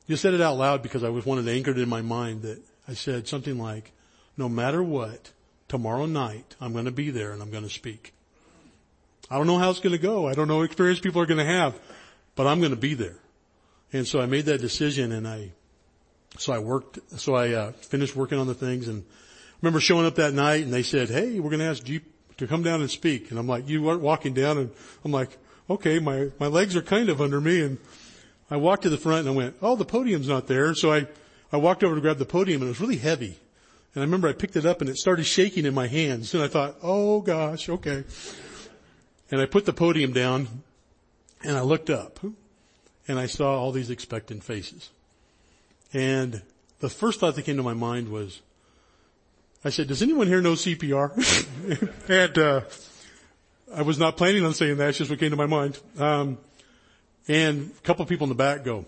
just 0.09 0.23
said 0.23 0.35
it 0.35 0.43
out 0.43 0.59
loud 0.59 0.83
because 0.83 1.03
I 1.03 1.09
was 1.09 1.25
wanted 1.25 1.49
anchored 1.49 1.79
in 1.79 1.89
my 1.89 2.03
mind 2.03 2.43
that 2.43 2.61
I 2.87 2.93
said 2.93 3.27
something 3.27 3.59
like, 3.59 3.93
no 4.37 4.49
matter 4.49 4.83
what, 4.83 5.33
tomorrow 5.69 6.05
night 6.07 6.55
I'm 6.61 6.73
going 6.73 6.85
to 6.85 6.91
be 6.91 7.11
there 7.11 7.33
and 7.33 7.41
I'm 7.41 7.51
going 7.51 7.65
to 7.65 7.71
speak. 7.71 8.13
I 9.31 9.39
don't 9.39 9.47
know 9.47 9.59
how 9.59 9.71
it's 9.71 9.81
going 9.81 9.93
to 9.93 9.99
go. 9.99 10.29
I 10.29 10.35
don't 10.35 10.49
know 10.49 10.59
what 10.59 10.65
experience 10.65 11.01
people 11.01 11.23
are 11.23 11.27
going 11.27 11.39
to 11.39 11.45
have, 11.45 11.79
but 12.37 12.47
I'm 12.47 12.61
going 12.61 12.73
to 12.73 12.77
be 12.77 12.95
there. 12.95 13.17
And 13.93 14.07
so 14.07 14.21
I 14.21 14.27
made 14.27 14.45
that 14.47 14.61
decision 14.61 15.13
and 15.13 15.27
I, 15.27 15.53
so 16.37 16.53
I 16.53 16.59
worked, 16.59 16.99
so 17.19 17.35
I 17.35 17.53
uh, 17.53 17.73
finished 17.73 18.15
working 18.15 18.39
on 18.39 18.47
the 18.47 18.55
things 18.55 18.89
and 18.89 19.05
remember 19.63 19.81
showing 19.81 20.07
up 20.07 20.17
that 20.17 20.35
night 20.35 20.65
and 20.65 20.73
they 20.73 20.83
said, 20.83 21.09
hey, 21.09 21.41
we're 21.41 21.51
going 21.51 21.61
to 21.61 21.67
ask 21.67 21.83
Jeep 21.83 22.05
to 22.37 22.47
come 22.47 22.63
down 22.63 22.81
and 22.81 22.91
speak. 22.91 23.31
And 23.31 23.39
I'm 23.39 23.47
like, 23.47 23.69
you 23.69 23.83
weren't 23.83 24.01
walking 24.01 24.35
down 24.35 24.59
and 24.59 24.71
I'm 25.05 25.13
like, 25.13 25.37
okay, 25.69 25.99
my, 25.99 26.31
my 26.39 26.47
legs 26.47 26.77
are 26.77 26.83
kind 26.83 27.09
of 27.09 27.21
under 27.21 27.41
me. 27.41 27.63
And 27.63 27.79
I 28.51 28.57
walked 28.57 28.83
to 28.83 28.91
the 28.91 28.99
front 28.99 29.27
and 29.27 29.31
I 29.31 29.33
went, 29.33 29.57
oh, 29.61 29.77
the 29.77 29.85
podium's 29.85 30.29
not 30.29 30.47
there. 30.47 30.75
So 30.75 30.93
I, 30.93 31.07
I 31.53 31.57
walked 31.57 31.83
over 31.83 31.95
to 31.95 32.01
grab 32.01 32.19
the 32.19 32.25
podium 32.25 32.63
and 32.63 32.69
it 32.69 32.73
was 32.73 32.81
really 32.81 32.97
heavy. 32.97 33.39
And 33.95 34.03
I 34.03 34.05
remember 34.05 34.29
I 34.29 34.33
picked 34.33 34.57
it 34.57 34.67
up 34.67 34.81
and 34.81 34.89
it 34.89 34.97
started 34.97 35.25
shaking 35.25 35.67
in 35.67 35.75
my 35.75 35.87
hands. 35.89 36.35
And 36.35 36.43
I 36.43 36.49
thought, 36.49 36.77
oh 36.83 37.21
gosh, 37.21 37.69
okay. 37.69 38.05
And 39.31 39.41
I 39.41 39.47
put 39.47 39.67
the 39.67 39.73
podium 39.73 40.13
down 40.13 40.63
and 41.43 41.57
I 41.57 41.63
looked 41.63 41.91
up 41.91 42.21
and 43.07 43.19
I 43.19 43.27
saw 43.27 43.59
all 43.59 43.73
these 43.73 43.91
expectant 43.91 44.45
faces. 44.45 44.91
And 45.93 46.43
the 46.81 46.89
first 46.89 47.21
thought 47.21 47.35
that 47.35 47.43
came 47.43 47.57
to 47.57 47.63
my 47.63 47.75
mind 47.75 48.09
was, 48.11 48.41
I 49.65 49.71
said, 49.71 49.89
does 49.89 50.03
anyone 50.03 50.27
here 50.27 50.41
know 50.41 50.53
CPR? 50.53 51.13
and, 52.09 52.39
uh, 52.39 52.61
I 53.75 53.83
was 53.83 53.99
not 53.99 54.17
planning 54.17 54.45
on 54.45 54.55
saying 54.55 54.79
that. 54.79 54.91
It's 54.91 54.99
just 54.99 55.11
what 55.11 55.19
came 55.19 55.31
to 55.31 55.37
my 55.37 55.47
mind. 55.47 55.79
Um, 55.99 56.39
and 57.27 57.71
a 57.77 57.81
couple 57.83 58.03
of 58.03 58.09
people 58.09 58.25
in 58.25 58.29
the 58.31 58.35
back 58.35 58.65
go, 58.65 58.87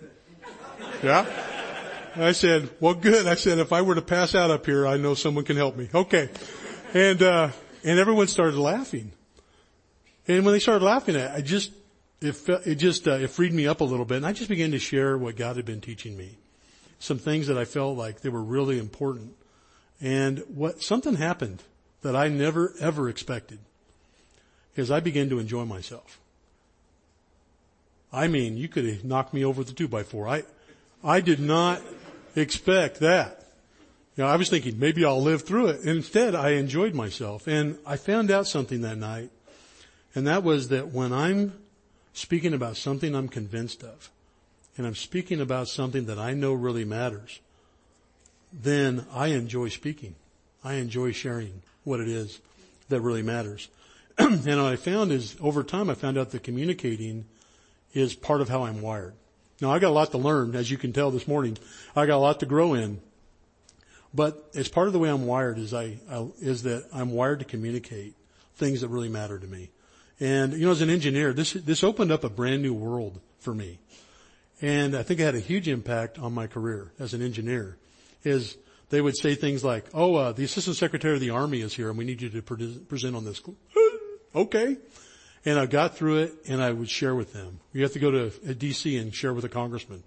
yeah. 1.02 1.26
I 2.16 2.32
said, 2.32 2.70
well 2.80 2.94
good. 2.94 3.26
I 3.26 3.34
said, 3.34 3.58
if 3.58 3.72
I 3.72 3.82
were 3.82 3.94
to 3.94 4.02
pass 4.02 4.34
out 4.34 4.50
up 4.50 4.66
here, 4.66 4.86
I 4.86 4.98
know 4.98 5.14
someone 5.14 5.44
can 5.44 5.56
help 5.56 5.76
me. 5.76 5.88
Okay. 5.92 6.28
And, 6.92 7.22
uh, 7.22 7.50
and 7.82 7.98
everyone 7.98 8.28
started 8.28 8.58
laughing. 8.58 9.12
And 10.28 10.44
when 10.44 10.52
they 10.52 10.60
started 10.60 10.84
laughing, 10.84 11.16
at, 11.16 11.32
I 11.32 11.40
just, 11.40 11.72
it, 12.24 12.48
it 12.66 12.74
just, 12.76 13.06
uh, 13.06 13.12
it 13.12 13.30
freed 13.30 13.52
me 13.52 13.66
up 13.66 13.80
a 13.80 13.84
little 13.84 14.04
bit 14.04 14.18
and 14.18 14.26
I 14.26 14.32
just 14.32 14.48
began 14.48 14.70
to 14.72 14.78
share 14.78 15.16
what 15.16 15.36
God 15.36 15.56
had 15.56 15.64
been 15.64 15.80
teaching 15.80 16.16
me. 16.16 16.38
Some 16.98 17.18
things 17.18 17.48
that 17.48 17.58
I 17.58 17.64
felt 17.64 17.98
like 17.98 18.20
they 18.20 18.28
were 18.28 18.42
really 18.42 18.78
important. 18.78 19.34
And 20.00 20.38
what, 20.48 20.82
something 20.82 21.16
happened 21.16 21.62
that 22.02 22.16
I 22.16 22.28
never 22.28 22.72
ever 22.80 23.08
expected 23.08 23.58
is 24.76 24.90
I 24.90 25.00
began 25.00 25.28
to 25.30 25.38
enjoy 25.38 25.64
myself. 25.64 26.18
I 28.12 28.28
mean, 28.28 28.56
you 28.56 28.68
could 28.68 28.86
have 28.86 29.04
knocked 29.04 29.34
me 29.34 29.44
over 29.44 29.60
with 29.60 29.70
a 29.70 29.74
two 29.74 29.88
by 29.88 30.02
four. 30.02 30.28
I, 30.28 30.44
I 31.02 31.20
did 31.20 31.40
not 31.40 31.82
expect 32.36 33.00
that. 33.00 33.40
You 34.16 34.22
know, 34.22 34.30
I 34.30 34.36
was 34.36 34.48
thinking 34.48 34.78
maybe 34.78 35.04
I'll 35.04 35.20
live 35.20 35.42
through 35.42 35.68
it. 35.68 35.80
And 35.80 35.88
instead, 35.88 36.34
I 36.34 36.50
enjoyed 36.50 36.94
myself. 36.94 37.48
And 37.48 37.78
I 37.84 37.96
found 37.96 38.30
out 38.30 38.46
something 38.46 38.82
that 38.82 38.96
night. 38.96 39.30
And 40.14 40.28
that 40.28 40.44
was 40.44 40.68
that 40.68 40.92
when 40.92 41.12
I'm 41.12 41.52
speaking 42.14 42.54
about 42.54 42.78
something 42.78 43.14
I'm 43.14 43.28
convinced 43.28 43.82
of, 43.82 44.10
and 44.78 44.86
I'm 44.86 44.94
speaking 44.94 45.40
about 45.40 45.68
something 45.68 46.06
that 46.06 46.18
I 46.18 46.32
know 46.32 46.54
really 46.54 46.84
matters, 46.84 47.40
then 48.52 49.04
I 49.12 49.28
enjoy 49.28 49.68
speaking. 49.68 50.14
I 50.62 50.74
enjoy 50.74 51.12
sharing 51.12 51.62
what 51.82 52.00
it 52.00 52.08
is 52.08 52.40
that 52.88 53.02
really 53.02 53.22
matters. 53.22 53.68
and 54.18 54.44
what 54.44 54.58
I 54.58 54.76
found 54.76 55.12
is 55.12 55.36
over 55.40 55.62
time 55.62 55.90
I 55.90 55.94
found 55.94 56.16
out 56.16 56.30
that 56.30 56.42
communicating 56.42 57.26
is 57.92 58.14
part 58.14 58.40
of 58.40 58.48
how 58.48 58.64
I'm 58.64 58.80
wired. 58.80 59.14
Now 59.60 59.72
I 59.72 59.78
got 59.78 59.90
a 59.90 59.92
lot 59.92 60.12
to 60.12 60.18
learn, 60.18 60.54
as 60.54 60.70
you 60.70 60.78
can 60.78 60.92
tell 60.92 61.10
this 61.10 61.28
morning. 61.28 61.58
I 61.94 62.06
got 62.06 62.16
a 62.16 62.18
lot 62.18 62.40
to 62.40 62.46
grow 62.46 62.74
in. 62.74 63.00
But 64.12 64.50
as 64.54 64.68
part 64.68 64.86
of 64.86 64.92
the 64.92 65.00
way 65.00 65.10
I'm 65.10 65.26
wired 65.26 65.58
is 65.58 65.74
I, 65.74 65.98
I, 66.08 66.28
is 66.40 66.62
that 66.62 66.88
I'm 66.94 67.10
wired 67.10 67.40
to 67.40 67.44
communicate 67.44 68.14
things 68.54 68.80
that 68.82 68.88
really 68.88 69.08
matter 69.08 69.38
to 69.38 69.46
me. 69.46 69.70
And 70.20 70.52
you 70.52 70.66
know, 70.66 70.72
as 70.72 70.80
an 70.80 70.90
engineer, 70.90 71.32
this 71.32 71.52
this 71.52 71.82
opened 71.82 72.12
up 72.12 72.24
a 72.24 72.28
brand 72.28 72.62
new 72.62 72.74
world 72.74 73.20
for 73.40 73.54
me. 73.54 73.78
And 74.60 74.96
I 74.96 75.02
think 75.02 75.20
it 75.20 75.24
had 75.24 75.34
a 75.34 75.40
huge 75.40 75.68
impact 75.68 76.18
on 76.18 76.32
my 76.32 76.46
career 76.46 76.92
as 76.98 77.14
an 77.14 77.22
engineer. 77.22 77.76
Is 78.22 78.56
they 78.90 79.00
would 79.00 79.16
say 79.16 79.34
things 79.34 79.64
like, 79.64 79.86
"Oh, 79.92 80.14
uh, 80.14 80.32
the 80.32 80.44
assistant 80.44 80.76
secretary 80.76 81.14
of 81.14 81.20
the 81.20 81.30
army 81.30 81.60
is 81.60 81.74
here, 81.74 81.88
and 81.88 81.98
we 81.98 82.04
need 82.04 82.22
you 82.22 82.30
to 82.30 82.42
pre- 82.42 82.78
present 82.88 83.16
on 83.16 83.24
this." 83.24 83.42
okay, 84.34 84.76
and 85.44 85.58
I 85.58 85.66
got 85.66 85.96
through 85.96 86.18
it 86.18 86.34
and 86.48 86.62
I 86.62 86.72
would 86.72 86.88
share 86.88 87.14
with 87.14 87.32
them. 87.32 87.60
You 87.72 87.82
have 87.82 87.92
to 87.92 87.98
go 87.98 88.10
to 88.10 88.30
DC 88.30 89.00
and 89.00 89.14
share 89.14 89.34
with 89.34 89.44
a 89.44 89.48
congressman. 89.48 90.02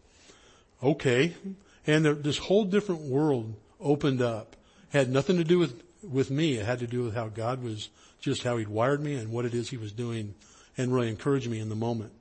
Okay. 0.82 1.36
And 1.86 2.04
there, 2.04 2.14
this 2.14 2.38
whole 2.38 2.66
different 2.66 3.02
world 3.02 3.56
opened 3.80 4.22
up. 4.22 4.56
Had 4.90 5.10
nothing 5.10 5.38
to 5.38 5.44
do 5.44 5.60
with, 5.60 5.84
with 6.04 6.32
me. 6.32 6.56
It 6.56 6.66
had 6.66 6.80
to 6.80 6.88
do 6.88 7.04
with 7.04 7.14
how 7.14 7.28
God 7.28 7.64
was, 7.64 7.90
just 8.20 8.44
how 8.44 8.58
He'd 8.58 8.68
wired 8.68 9.02
me 9.02 9.16
and 9.16 9.32
what 9.32 9.46
it 9.46 9.54
is 9.54 9.70
He 9.70 9.78
was 9.78 9.92
doing 9.92 10.36
and 10.78 10.94
really 10.94 11.10
encouraged 11.10 11.50
me 11.50 11.60
in 11.60 11.70
the 11.70 11.76
moment. 11.76 12.12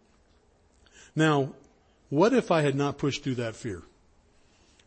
Now, 1.15 1.53
what 2.11 2.33
if 2.33 2.51
I 2.51 2.63
had 2.63 2.75
not 2.75 2.99
pushed 2.99 3.25
through 3.25 3.37
that 3.37 3.57
fear? 3.57 3.83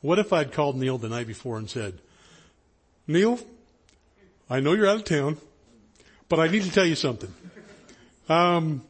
What 0.02 0.20
if 0.20 0.32
I'd 0.32 0.52
called 0.52 0.78
Neil 0.78 0.98
the 0.98 1.10
night 1.10 1.28
before 1.28 1.58
and 1.58 1.70
said, 1.70 2.00
Neil, 3.08 3.40
I 4.50 4.60
know 4.60 4.74
you're 4.74 4.88
out 4.88 4.98
of 4.98 5.04
town, 5.04 5.38
but 6.30 6.40
I 6.40 6.48
need 6.48 6.64
to 6.64 6.72
tell 6.72 6.86
you 6.86 6.96
something. 6.96 7.34
Um, 8.30 8.84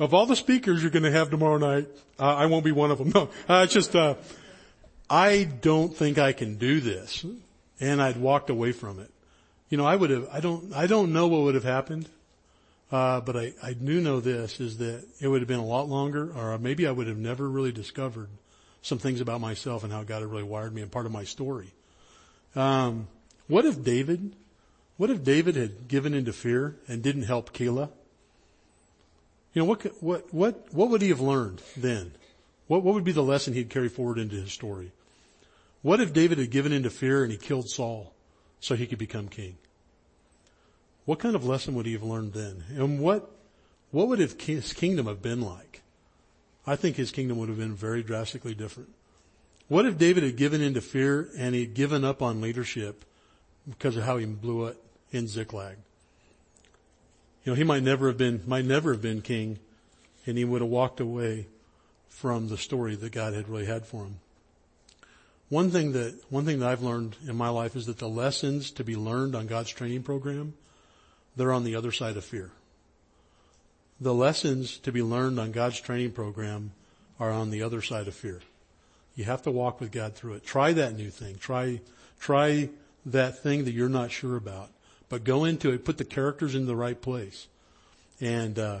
of 0.00 0.14
all 0.14 0.26
the 0.26 0.36
speakers 0.36 0.82
you're 0.82 0.90
going 0.90 1.04
to 1.04 1.10
have 1.10 1.30
tomorrow 1.30 1.58
night, 1.58 1.86
uh, 2.18 2.34
I 2.34 2.46
won't 2.46 2.64
be 2.64 2.72
one 2.72 2.90
of 2.90 2.98
them. 2.98 3.10
No, 3.14 3.30
uh, 3.48 3.62
it's 3.64 3.74
just, 3.74 3.94
uh, 3.94 4.14
I 5.08 5.44
don't 5.44 5.94
think 5.94 6.18
I 6.18 6.32
can 6.32 6.56
do 6.56 6.80
this. 6.80 7.24
And 7.80 8.02
I'd 8.02 8.16
walked 8.16 8.50
away 8.50 8.72
from 8.72 8.98
it. 8.98 9.10
You 9.68 9.76
know, 9.76 9.86
I 9.86 9.96
would 9.96 10.10
have, 10.10 10.28
I 10.32 10.40
don't, 10.40 10.72
I 10.72 10.86
don't 10.86 11.12
know 11.12 11.28
what 11.28 11.42
would 11.42 11.54
have 11.54 11.64
happened. 11.64 12.08
Uh, 12.90 13.20
but 13.20 13.36
I, 13.36 13.52
I 13.62 13.74
do 13.74 14.00
know 14.00 14.20
this 14.20 14.60
is 14.60 14.78
that 14.78 15.04
it 15.20 15.28
would 15.28 15.42
have 15.42 15.48
been 15.48 15.58
a 15.58 15.64
lot 15.64 15.88
longer 15.88 16.32
or 16.34 16.56
maybe 16.58 16.86
I 16.86 16.90
would 16.90 17.06
have 17.06 17.18
never 17.18 17.48
really 17.48 17.72
discovered 17.72 18.30
some 18.80 18.98
things 18.98 19.20
about 19.20 19.40
myself 19.40 19.84
and 19.84 19.92
how 19.92 20.04
God 20.04 20.22
had 20.22 20.30
really 20.30 20.42
wired 20.42 20.74
me 20.74 20.80
and 20.80 20.90
part 20.90 21.04
of 21.04 21.12
my 21.12 21.24
story. 21.24 21.74
Um, 22.56 23.08
what 23.46 23.66
if 23.66 23.82
David, 23.82 24.34
what 24.96 25.10
if 25.10 25.22
David 25.22 25.56
had 25.56 25.86
given 25.86 26.14
into 26.14 26.32
fear 26.32 26.76
and 26.88 27.02
didn't 27.02 27.24
help 27.24 27.52
Keilah? 27.52 27.90
You 29.52 29.62
know, 29.62 29.64
what, 29.66 29.82
what, 30.02 30.32
what, 30.32 30.66
what 30.72 30.88
would 30.88 31.02
he 31.02 31.10
have 31.10 31.20
learned 31.20 31.60
then? 31.76 32.12
What, 32.68 32.82
what 32.82 32.94
would 32.94 33.04
be 33.04 33.12
the 33.12 33.22
lesson 33.22 33.52
he'd 33.52 33.70
carry 33.70 33.88
forward 33.88 34.18
into 34.18 34.36
his 34.36 34.52
story? 34.52 34.92
What 35.82 36.00
if 36.00 36.14
David 36.14 36.38
had 36.38 36.50
given 36.50 36.72
into 36.72 36.90
fear 36.90 37.22
and 37.22 37.30
he 37.30 37.38
killed 37.38 37.68
Saul 37.68 38.14
so 38.60 38.74
he 38.74 38.86
could 38.86 38.98
become 38.98 39.28
king? 39.28 39.56
What 41.04 41.18
kind 41.18 41.34
of 41.34 41.44
lesson 41.44 41.74
would 41.74 41.86
he 41.86 41.92
have 41.92 42.02
learned 42.02 42.34
then? 42.34 42.64
And 42.68 43.00
what, 43.00 43.30
what 43.90 44.08
would 44.08 44.18
his 44.18 44.34
kingdom 44.74 45.06
have 45.06 45.22
been 45.22 45.40
like? 45.40 45.82
I 46.66 46.76
think 46.76 46.96
his 46.96 47.10
kingdom 47.10 47.38
would 47.38 47.48
have 47.48 47.58
been 47.58 47.74
very 47.74 48.02
drastically 48.02 48.54
different. 48.54 48.90
What 49.68 49.86
if 49.86 49.96
David 49.96 50.22
had 50.22 50.36
given 50.36 50.60
in 50.60 50.74
to 50.74 50.80
fear 50.80 51.30
and 51.36 51.54
he'd 51.54 51.74
given 51.74 52.04
up 52.04 52.20
on 52.20 52.40
leadership 52.40 53.04
because 53.68 53.96
of 53.96 54.04
how 54.04 54.18
he 54.18 54.26
blew 54.26 54.66
it 54.66 54.76
in 55.10 55.28
Ziklag? 55.28 55.76
You 57.44 57.52
know, 57.52 57.56
he 57.56 57.64
might 57.64 57.82
never 57.82 58.08
have 58.08 58.18
been, 58.18 58.42
might 58.46 58.66
never 58.66 58.92
have 58.92 59.00
been 59.00 59.22
king 59.22 59.58
and 60.26 60.36
he 60.36 60.44
would 60.44 60.60
have 60.60 60.70
walked 60.70 61.00
away 61.00 61.46
from 62.08 62.48
the 62.48 62.58
story 62.58 62.96
that 62.96 63.12
God 63.12 63.32
had 63.32 63.48
really 63.48 63.64
had 63.64 63.86
for 63.86 64.04
him. 64.04 64.20
One 65.48 65.70
thing 65.70 65.92
that, 65.92 66.14
one 66.28 66.44
thing 66.44 66.58
that 66.58 66.68
I've 66.68 66.82
learned 66.82 67.16
in 67.26 67.36
my 67.36 67.48
life 67.48 67.74
is 67.74 67.86
that 67.86 67.98
the 67.98 68.08
lessons 68.08 68.70
to 68.72 68.84
be 68.84 68.96
learned 68.96 69.34
on 69.34 69.46
God's 69.46 69.70
training 69.70 70.02
program, 70.02 70.54
they're 71.36 71.52
on 71.52 71.64
the 71.64 71.76
other 71.76 71.92
side 71.92 72.16
of 72.16 72.24
fear. 72.24 72.50
The 74.00 74.14
lessons 74.14 74.78
to 74.78 74.92
be 74.92 75.02
learned 75.02 75.40
on 75.40 75.52
God's 75.52 75.80
training 75.80 76.12
program 76.12 76.72
are 77.18 77.30
on 77.30 77.50
the 77.50 77.62
other 77.62 77.82
side 77.82 78.08
of 78.08 78.14
fear. 78.14 78.40
You 79.16 79.24
have 79.24 79.42
to 79.42 79.50
walk 79.50 79.80
with 79.80 79.90
God 79.90 80.14
through 80.14 80.34
it. 80.34 80.44
Try 80.44 80.72
that 80.74 80.96
new 80.96 81.10
thing. 81.10 81.38
Try, 81.38 81.80
try 82.20 82.68
that 83.06 83.42
thing 83.42 83.64
that 83.64 83.72
you're 83.72 83.88
not 83.88 84.12
sure 84.12 84.36
about. 84.36 84.70
But 85.08 85.24
go 85.24 85.44
into 85.44 85.72
it, 85.72 85.84
put 85.84 85.98
the 85.98 86.04
characters 86.04 86.54
in 86.54 86.66
the 86.66 86.76
right 86.76 87.00
place, 87.00 87.48
and 88.20 88.58
uh, 88.58 88.80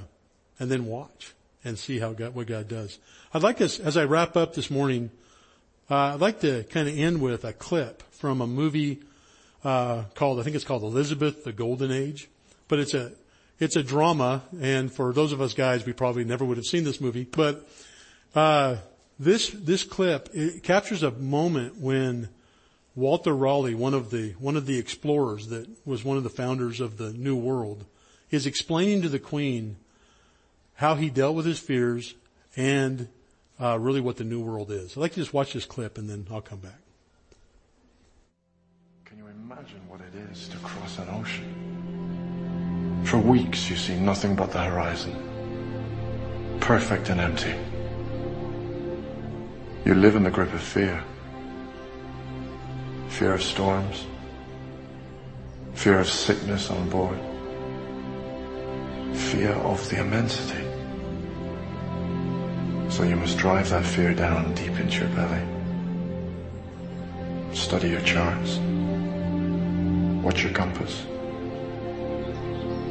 and 0.58 0.70
then 0.70 0.86
watch 0.86 1.32
and 1.64 1.78
see 1.78 1.98
how 1.98 2.12
God, 2.12 2.34
what 2.34 2.46
God 2.46 2.68
does. 2.68 2.98
I'd 3.32 3.42
like 3.42 3.60
us, 3.60 3.80
as 3.80 3.96
I 3.96 4.04
wrap 4.04 4.36
up 4.36 4.54
this 4.54 4.70
morning, 4.70 5.10
uh, 5.90 6.14
I'd 6.14 6.20
like 6.20 6.40
to 6.40 6.64
kind 6.64 6.88
of 6.88 6.98
end 6.98 7.20
with 7.20 7.44
a 7.44 7.52
clip 7.52 8.02
from 8.12 8.40
a 8.40 8.46
movie 8.46 9.00
uh, 9.64 10.04
called, 10.14 10.40
I 10.40 10.42
think 10.42 10.56
it's 10.56 10.64
called 10.64 10.82
Elizabeth: 10.82 11.44
The 11.44 11.52
Golden 11.52 11.90
Age, 11.90 12.28
but 12.68 12.78
it's 12.78 12.94
a 12.94 13.12
it's 13.58 13.76
a 13.76 13.82
drama, 13.82 14.42
and 14.60 14.92
for 14.92 15.12
those 15.12 15.32
of 15.32 15.40
us 15.40 15.54
guys, 15.54 15.84
we 15.84 15.92
probably 15.92 16.24
never 16.24 16.44
would 16.44 16.56
have 16.56 16.66
seen 16.66 16.84
this 16.84 17.00
movie, 17.00 17.24
but 17.24 17.68
uh, 18.34 18.76
this 19.18 19.48
this 19.50 19.82
clip 19.82 20.28
it 20.32 20.62
captures 20.62 21.02
a 21.02 21.10
moment 21.10 21.76
when 21.76 22.28
Walter 22.98 23.34
Raleigh, 23.34 23.76
one 23.76 23.94
of 23.94 24.10
the, 24.10 24.32
one 24.40 24.56
of 24.56 24.66
the 24.66 24.76
explorers 24.76 25.48
that 25.48 25.68
was 25.86 26.04
one 26.04 26.16
of 26.16 26.24
the 26.24 26.30
founders 26.30 26.80
of 26.80 26.98
the 26.98 27.12
New 27.12 27.36
World, 27.36 27.84
is 28.32 28.44
explaining 28.44 29.02
to 29.02 29.08
the 29.08 29.20
Queen 29.20 29.76
how 30.74 30.96
he 30.96 31.08
dealt 31.08 31.36
with 31.36 31.46
his 31.46 31.60
fears 31.60 32.16
and 32.56 33.06
uh, 33.60 33.78
really 33.78 34.00
what 34.00 34.16
the 34.16 34.24
New 34.24 34.40
World 34.40 34.70
is. 34.70 34.96
I'd 34.96 35.00
like 35.00 35.12
to 35.12 35.20
just 35.20 35.34
watch 35.34 35.52
this 35.52 35.64
clip 35.64 35.98
and 35.98 36.08
then 36.08 36.26
I'll 36.30 36.40
come 36.40 36.60
back. 36.60 36.80
Can 39.04 39.18
you 39.18 39.26
imagine 39.26 39.80
what 39.88 40.00
it 40.00 40.14
is 40.30 40.48
to 40.48 40.56
cross 40.58 40.98
an 40.98 41.08
ocean? 41.10 43.02
For 43.04 43.18
weeks 43.18 43.70
you 43.70 43.76
see 43.76 43.98
nothing 43.98 44.36
but 44.36 44.52
the 44.52 44.62
horizon. 44.62 45.14
Perfect 46.60 47.08
and 47.10 47.20
empty. 47.20 47.54
You 49.84 49.94
live 49.94 50.16
in 50.16 50.22
the 50.22 50.30
grip 50.30 50.52
of 50.52 50.60
fear 50.60 51.02
Fear 53.08 53.34
of 53.34 53.42
storms. 53.42 54.06
Fear 55.74 56.00
of 56.00 56.08
sickness 56.08 56.70
on 56.70 56.88
board. 56.88 57.18
Fear 59.12 59.52
of 59.54 59.88
the 59.90 60.00
immensity. 60.00 60.67
So 62.98 63.04
you 63.04 63.14
must 63.14 63.38
drive 63.38 63.70
that 63.70 63.84
fear 63.86 64.12
down 64.12 64.54
deep 64.54 64.76
into 64.76 65.04
your 65.04 65.08
belly. 65.14 65.40
Study 67.54 67.90
your 67.90 68.00
charts. 68.00 68.58
Watch 70.24 70.42
your 70.42 70.52
compass. 70.52 71.06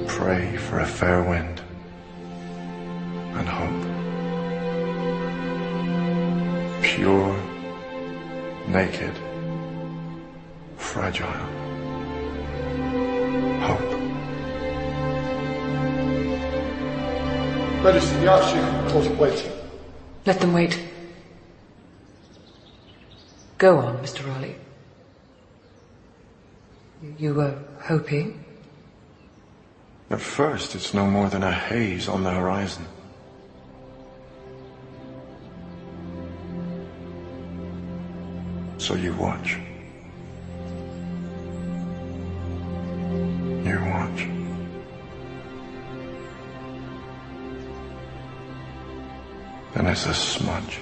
Pray 0.08 0.56
for 0.56 0.80
a 0.80 0.86
fair 0.86 1.22
wind 1.24 1.62
and 3.36 3.50
hope. 3.50 3.84
Pure, 6.84 7.38
naked, 8.70 9.14
fragile. 10.78 11.28
Hope. 13.68 13.92
Majesty, 17.84 18.16
the 18.22 18.28
Archduke 18.30 18.90
calls 18.90 19.10
waiting. 19.20 19.57
Let 20.28 20.42
them 20.42 20.52
wait. 20.52 20.78
Go 23.58 23.78
on, 23.78 23.98
Mr. 24.00 24.28
Raleigh. 24.28 24.58
You 27.18 27.34
were 27.34 27.58
hoping? 27.82 28.44
At 30.10 30.20
first, 30.20 30.76
it's 30.76 30.94
no 30.94 31.08
more 31.08 31.30
than 31.30 31.44
a 31.44 31.52
haze 31.52 32.10
on 32.10 32.26
the 32.26 32.32
horizon. 32.32 32.86
So 38.80 38.96
you 38.96 39.14
watch. 39.14 39.58
And 49.78 49.88
it's 49.88 50.08
a 50.08 50.14
smudge. 50.14 50.80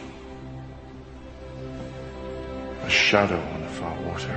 A 2.84 2.90
shadow 2.90 3.38
on 3.38 3.62
the 3.62 3.68
far 3.68 3.94
water. 4.04 4.36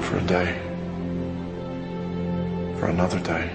For 0.00 0.16
a 0.16 0.22
day. 0.22 0.60
For 2.80 2.86
another 2.86 3.20
day. 3.20 3.52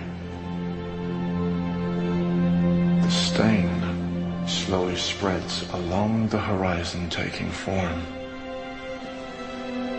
The 3.02 3.12
stain 3.12 4.48
slowly 4.48 4.96
spreads 4.96 5.70
along 5.74 6.30
the 6.30 6.40
horizon 6.40 7.10
taking 7.10 7.50
form. 7.52 8.02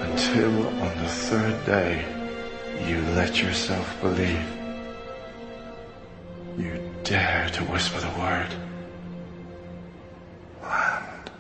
Until 0.00 0.68
on 0.68 0.96
the 1.02 1.11
third 1.28 1.66
day, 1.66 2.02
you 2.87 3.02
let 3.14 3.42
yourself 3.42 4.00
believe. 4.00 4.57
Dare 7.08 7.48
to 7.54 7.64
whisper 7.64 8.00
the 8.00 8.20
word. 8.20 8.48
Land. 10.62 11.30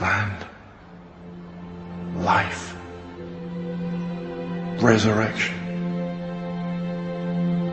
Land. 0.00 0.46
Life. 2.16 2.74
Resurrection. 4.82 5.54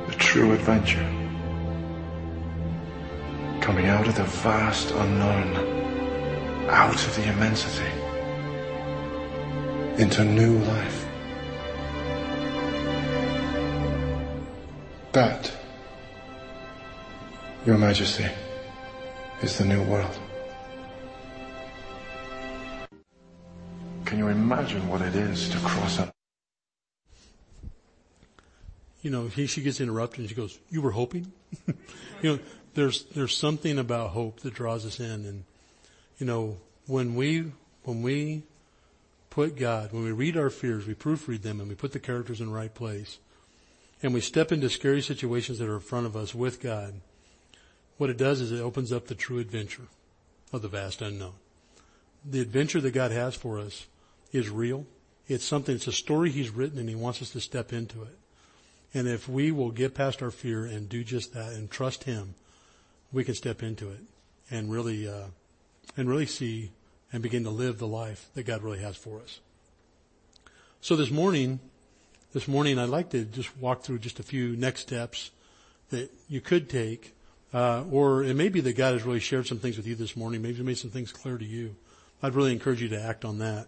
The 0.07 0.15
true 0.19 0.53
adventure. 0.53 1.09
Coming 3.61 3.87
out 3.87 4.07
of 4.07 4.13
the 4.13 4.25
vast 4.25 4.91
unknown. 4.91 6.69
Out 6.69 7.03
of 7.03 7.15
the 7.15 7.23
immensity. 7.23 7.91
Into 9.97 10.23
new 10.23 10.59
life. 10.65 10.98
That, 15.19 15.51
Your 17.65 17.77
Majesty, 17.77 18.25
is 19.41 19.58
the 19.58 19.65
new 19.65 19.84
world. 19.84 20.17
Can 24.05 24.17
you 24.17 24.29
imagine 24.29 24.88
what 24.88 25.01
it 25.01 25.15
is 25.15 25.49
to 25.49 25.58
cross 25.58 25.99
an 25.99 26.10
You 29.01 29.12
know, 29.12 29.27
he, 29.27 29.45
she 29.45 29.62
gets 29.62 29.82
interrupted 29.82 30.21
and 30.21 30.29
she 30.29 30.36
goes, 30.36 30.58
you 30.69 30.82
were 30.82 30.91
hoping? 30.91 31.34
you 31.67 31.75
know, 32.23 32.39
there's, 32.75 33.03
there's 33.13 33.36
something 33.36 33.77
about 33.77 34.12
hope 34.12 34.39
that 34.39 34.53
draws 34.53 34.86
us 34.86 35.01
in 35.01 35.25
and, 35.25 35.43
you 36.17 36.25
know, 36.27 36.55
when 36.88 37.15
we, 37.15 37.51
when 37.84 38.01
we 38.01 38.43
put 39.29 39.58
God, 39.58 39.91
when 39.91 40.05
we 40.05 40.13
read 40.13 40.38
our 40.38 40.49
fears, 40.49 40.88
we 40.88 40.93
proofread 40.93 41.41
them 41.41 41.60
and 41.60 41.67
we 41.67 41.75
put 41.75 41.91
the 41.91 41.99
characters 41.99 42.39
in 42.39 42.47
the 42.47 42.53
right 42.53 42.73
place 42.73 43.19
and 44.01 44.13
we 44.13 44.21
step 44.21 44.51
into 44.51 44.69
scary 44.69 45.01
situations 45.01 45.59
that 45.59 45.69
are 45.69 45.75
in 45.75 45.81
front 45.81 46.05
of 46.05 46.15
us 46.15 46.33
with 46.33 46.62
God, 46.62 47.01
what 47.97 48.09
it 48.09 48.17
does 48.17 48.39
is 48.39 48.51
it 48.51 48.62
opens 48.62 48.91
up 48.91 49.07
the 49.07 49.15
true 49.15 49.39
adventure 49.39 49.88
of 50.53 50.62
the 50.62 50.69
vast 50.69 51.01
unknown. 51.01 51.33
The 52.23 52.41
adventure 52.41 52.81
that 52.81 52.91
God 52.91 53.12
has 53.12 53.35
for 53.35 53.59
us 53.59 53.88
is 54.31 54.49
real. 54.49 54.85
It's 55.27 55.45
something, 55.45 55.75
it's 55.75 55.88
a 55.88 55.91
story 55.91 56.31
He's 56.31 56.49
written 56.49 56.79
and 56.79 56.89
He 56.89 56.95
wants 56.95 57.21
us 57.21 57.31
to 57.31 57.41
step 57.41 57.73
into 57.73 58.03
it. 58.03 58.17
And 58.93 59.07
if 59.07 59.29
we 59.29 59.51
will 59.51 59.71
get 59.71 59.93
past 59.93 60.23
our 60.23 60.31
fear 60.31 60.65
and 60.65 60.89
do 60.89 61.03
just 61.03 61.33
that 61.33 61.53
and 61.53 61.69
trust 61.69 62.05
Him, 62.05 62.35
we 63.12 63.23
can 63.23 63.35
step 63.35 63.62
into 63.62 63.89
it 63.89 63.99
and 64.49 64.71
really, 64.71 65.07
uh, 65.07 65.27
and 65.97 66.09
really 66.09 66.25
see 66.25 66.71
and 67.12 67.21
begin 67.21 67.43
to 67.43 67.49
live 67.49 67.79
the 67.79 67.88
life 67.88 68.29
that 68.33 68.43
God 68.43 68.63
really 68.63 68.79
has 68.79 68.95
for 68.95 69.19
us. 69.19 69.39
So 70.81 70.95
this 70.95 71.12
morning, 71.12 71.59
this 72.31 72.47
morning 72.47 72.77
I'd 72.77 72.89
like 72.89 73.09
to 73.11 73.25
just 73.25 73.55
walk 73.57 73.81
through 73.81 73.99
just 73.99 74.19
a 74.19 74.23
few 74.23 74.55
next 74.55 74.81
steps 74.81 75.31
that 75.89 76.11
you 76.27 76.41
could 76.41 76.69
take, 76.69 77.15
uh, 77.53 77.83
or 77.91 78.23
it 78.23 78.35
may 78.35 78.49
be 78.49 78.61
that 78.61 78.77
God 78.77 78.93
has 78.93 79.03
really 79.03 79.19
shared 79.19 79.47
some 79.47 79.57
things 79.57 79.77
with 79.77 79.87
you 79.87 79.95
this 79.95 80.15
morning. 80.15 80.41
Maybe 80.41 80.61
made 80.61 80.77
some 80.77 80.91
things 80.91 81.11
clear 81.11 81.37
to 81.37 81.45
you. 81.45 81.75
I'd 82.21 82.35
really 82.35 82.51
encourage 82.51 82.81
you 82.81 82.89
to 82.89 83.01
act 83.01 83.25
on 83.25 83.39
that. 83.39 83.67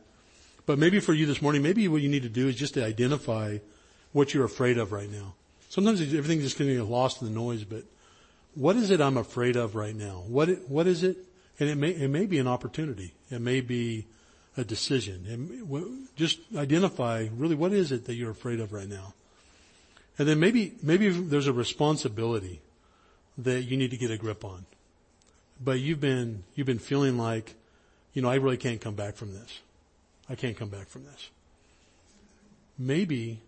But 0.67 0.78
maybe 0.78 1.00
for 1.00 1.13
you 1.13 1.26
this 1.26 1.41
morning, 1.41 1.63
maybe 1.63 1.88
what 1.88 2.02
you 2.02 2.10
need 2.10 2.24
to 2.24 2.30
do 2.30 2.47
is 2.47 2.56
just 2.56 2.76
to 2.76 2.86
identify 2.86 3.58
what 4.12 4.34
you're 4.34 4.45
afraid 4.45 4.78
of 4.78 4.91
right 4.91 5.10
now. 5.10 5.34
Sometimes 5.69 6.02
everything's 6.02 6.43
just 6.43 6.58
getting 6.58 6.88
lost 6.88 7.21
in 7.21 7.28
the 7.28 7.34
noise, 7.34 7.63
but 7.63 7.84
what 8.54 8.76
is 8.76 8.91
it 8.91 9.02
I'm 9.02 9.17
afraid 9.17 9.56
of 9.56 9.76
right 9.76 9.95
now? 9.95 10.24
What, 10.28 10.50
what 10.69 10.86
is 10.86 11.04
it? 11.04 11.17
And 11.60 11.69
it 11.69 11.76
may, 11.76 11.91
it 11.91 12.10
may 12.10 12.26
be 12.26 12.38
an 12.38 12.47
opportunity. 12.47 13.13
It 13.32 13.41
may 13.41 13.62
be 13.62 14.06
a 14.58 14.64
decision. 14.64 15.26
And 15.30 16.08
just 16.16 16.40
identify 16.56 17.28
really 17.36 17.56
what 17.56 17.72
is 17.72 17.92
it 17.92 18.06
that 18.06 18.16
you're 18.16 18.32
afraid 18.32 18.60
of 18.60 18.74
right 18.74 18.88
now. 18.88 19.14
And 20.18 20.28
then 20.28 20.40
maybe, 20.40 20.74
maybe 20.84 21.10
there's 21.10 21.48
a 21.48 21.54
responsibility 21.54 22.62
that 23.38 23.64
you 23.64 23.78
need 23.78 23.92
to 23.92 23.98
get 23.98 24.12
a 24.12 24.18
grip 24.18 24.44
on. 24.44 24.66
But 25.64 25.80
you've 25.80 26.02
been, 26.02 26.44
you've 26.56 26.68
been 26.68 26.80
feeling 26.80 27.18
like, 27.18 27.56
you 28.14 28.22
know, 28.22 28.30
I 28.30 28.36
really 28.36 28.58
can't 28.58 28.82
come 28.82 28.96
back 28.96 29.16
from 29.16 29.34
this. 29.34 29.60
I 30.30 30.36
can't 30.36 30.58
come 30.58 30.70
back 30.70 30.88
from 30.90 31.06
this. 31.06 31.30
Maybe 32.78 33.40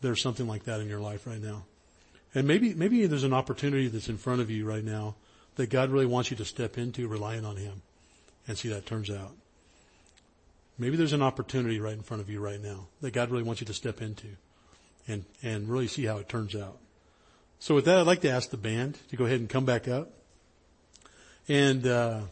there's 0.00 0.20
something 0.20 0.46
like 0.46 0.64
that 0.64 0.80
in 0.80 0.88
your 0.88 1.00
life 1.00 1.26
right 1.26 1.40
now. 1.40 1.64
And 2.34 2.48
maybe, 2.48 2.74
maybe 2.74 3.06
there's 3.06 3.24
an 3.24 3.34
opportunity 3.34 3.88
that's 3.88 4.08
in 4.08 4.18
front 4.18 4.40
of 4.40 4.50
you 4.50 4.64
right 4.64 4.84
now 4.84 5.14
that 5.56 5.68
God 5.70 5.90
really 5.90 6.06
wants 6.06 6.30
you 6.30 6.36
to 6.38 6.44
step 6.44 6.78
into 6.78 7.06
relying 7.06 7.44
on 7.44 7.56
Him 7.56 7.82
and 8.48 8.56
see 8.56 8.68
that 8.70 8.86
turns 8.86 9.10
out. 9.10 9.32
Maybe 10.82 10.96
there's 10.96 11.12
an 11.12 11.22
opportunity 11.22 11.78
right 11.78 11.92
in 11.92 12.02
front 12.02 12.20
of 12.20 12.28
you 12.28 12.40
right 12.40 12.60
now 12.60 12.88
that 13.02 13.12
God 13.12 13.30
really 13.30 13.44
wants 13.44 13.60
you 13.60 13.66
to 13.68 13.72
step 13.72 14.02
into 14.02 14.26
and, 15.06 15.24
and 15.40 15.68
really 15.68 15.86
see 15.86 16.04
how 16.06 16.18
it 16.18 16.28
turns 16.28 16.56
out. 16.56 16.76
So 17.60 17.76
with 17.76 17.84
that, 17.84 17.98
I'd 17.98 18.06
like 18.08 18.22
to 18.22 18.30
ask 18.30 18.50
the 18.50 18.56
band 18.56 18.98
to 19.10 19.16
go 19.16 19.24
ahead 19.24 19.38
and 19.38 19.48
come 19.48 19.64
back 19.64 19.86
up. 19.86 20.10
And, 21.46 21.86
uh, 21.86 22.22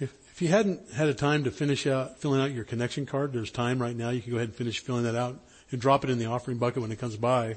if, 0.00 0.12
if 0.32 0.42
you 0.42 0.48
hadn't 0.48 0.90
had 0.90 1.06
a 1.06 1.14
time 1.14 1.44
to 1.44 1.52
finish 1.52 1.86
out, 1.86 2.18
filling 2.18 2.40
out 2.40 2.50
your 2.50 2.64
connection 2.64 3.06
card, 3.06 3.32
there's 3.32 3.52
time 3.52 3.80
right 3.80 3.96
now. 3.96 4.10
You 4.10 4.20
can 4.20 4.32
go 4.32 4.38
ahead 4.38 4.48
and 4.48 4.56
finish 4.56 4.80
filling 4.80 5.04
that 5.04 5.14
out 5.14 5.38
and 5.70 5.80
drop 5.80 6.02
it 6.02 6.10
in 6.10 6.18
the 6.18 6.26
offering 6.26 6.58
bucket 6.58 6.82
when 6.82 6.90
it 6.90 6.98
comes 6.98 7.16
by. 7.16 7.54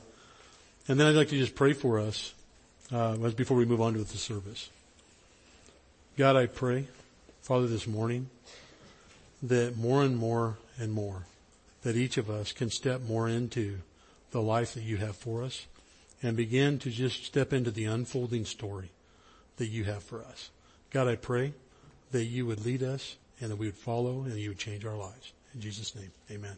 And 0.87 0.99
then 0.99 1.07
I'd 1.07 1.15
like 1.15 1.29
to 1.29 1.37
just 1.39 1.55
pray 1.55 1.73
for 1.73 1.99
us, 1.99 2.35
uh, 2.91 3.17
before 3.29 3.57
we 3.57 3.65
move 3.65 3.81
on 3.81 3.93
to 3.93 4.03
the 4.03 4.17
service. 4.17 4.69
God, 6.15 6.35
I 6.35 6.45
pray, 6.45 6.85
Father, 7.41 7.65
this 7.65 7.87
morning, 7.87 8.29
that 9.47 9.77
more 9.77 10.03
and 10.03 10.17
more 10.17 10.57
and 10.77 10.91
more, 10.91 11.25
that 11.83 11.95
each 11.95 12.17
of 12.17 12.29
us 12.29 12.51
can 12.51 12.69
step 12.69 13.01
more 13.01 13.27
into 13.27 13.79
the 14.31 14.41
life 14.41 14.73
that 14.73 14.83
you 14.83 14.97
have 14.97 15.15
for 15.15 15.43
us 15.43 15.65
and 16.21 16.35
begin 16.35 16.79
to 16.79 16.89
just 16.89 17.23
step 17.23 17.53
into 17.53 17.71
the 17.71 17.85
unfolding 17.85 18.45
story 18.45 18.89
that 19.57 19.67
you 19.67 19.83
have 19.83 20.03
for 20.03 20.23
us. 20.23 20.49
God, 20.91 21.07
I 21.07 21.15
pray 21.15 21.53
that 22.11 22.25
you 22.25 22.45
would 22.45 22.65
lead 22.65 22.83
us 22.83 23.15
and 23.39 23.51
that 23.51 23.57
we 23.57 23.67
would 23.67 23.75
follow 23.75 24.23
and 24.23 24.33
you 24.37 24.49
would 24.49 24.57
change 24.57 24.85
our 24.85 24.97
lives. 24.97 25.31
In 25.53 25.61
Jesus' 25.61 25.95
name, 25.95 26.11
amen. 26.31 26.57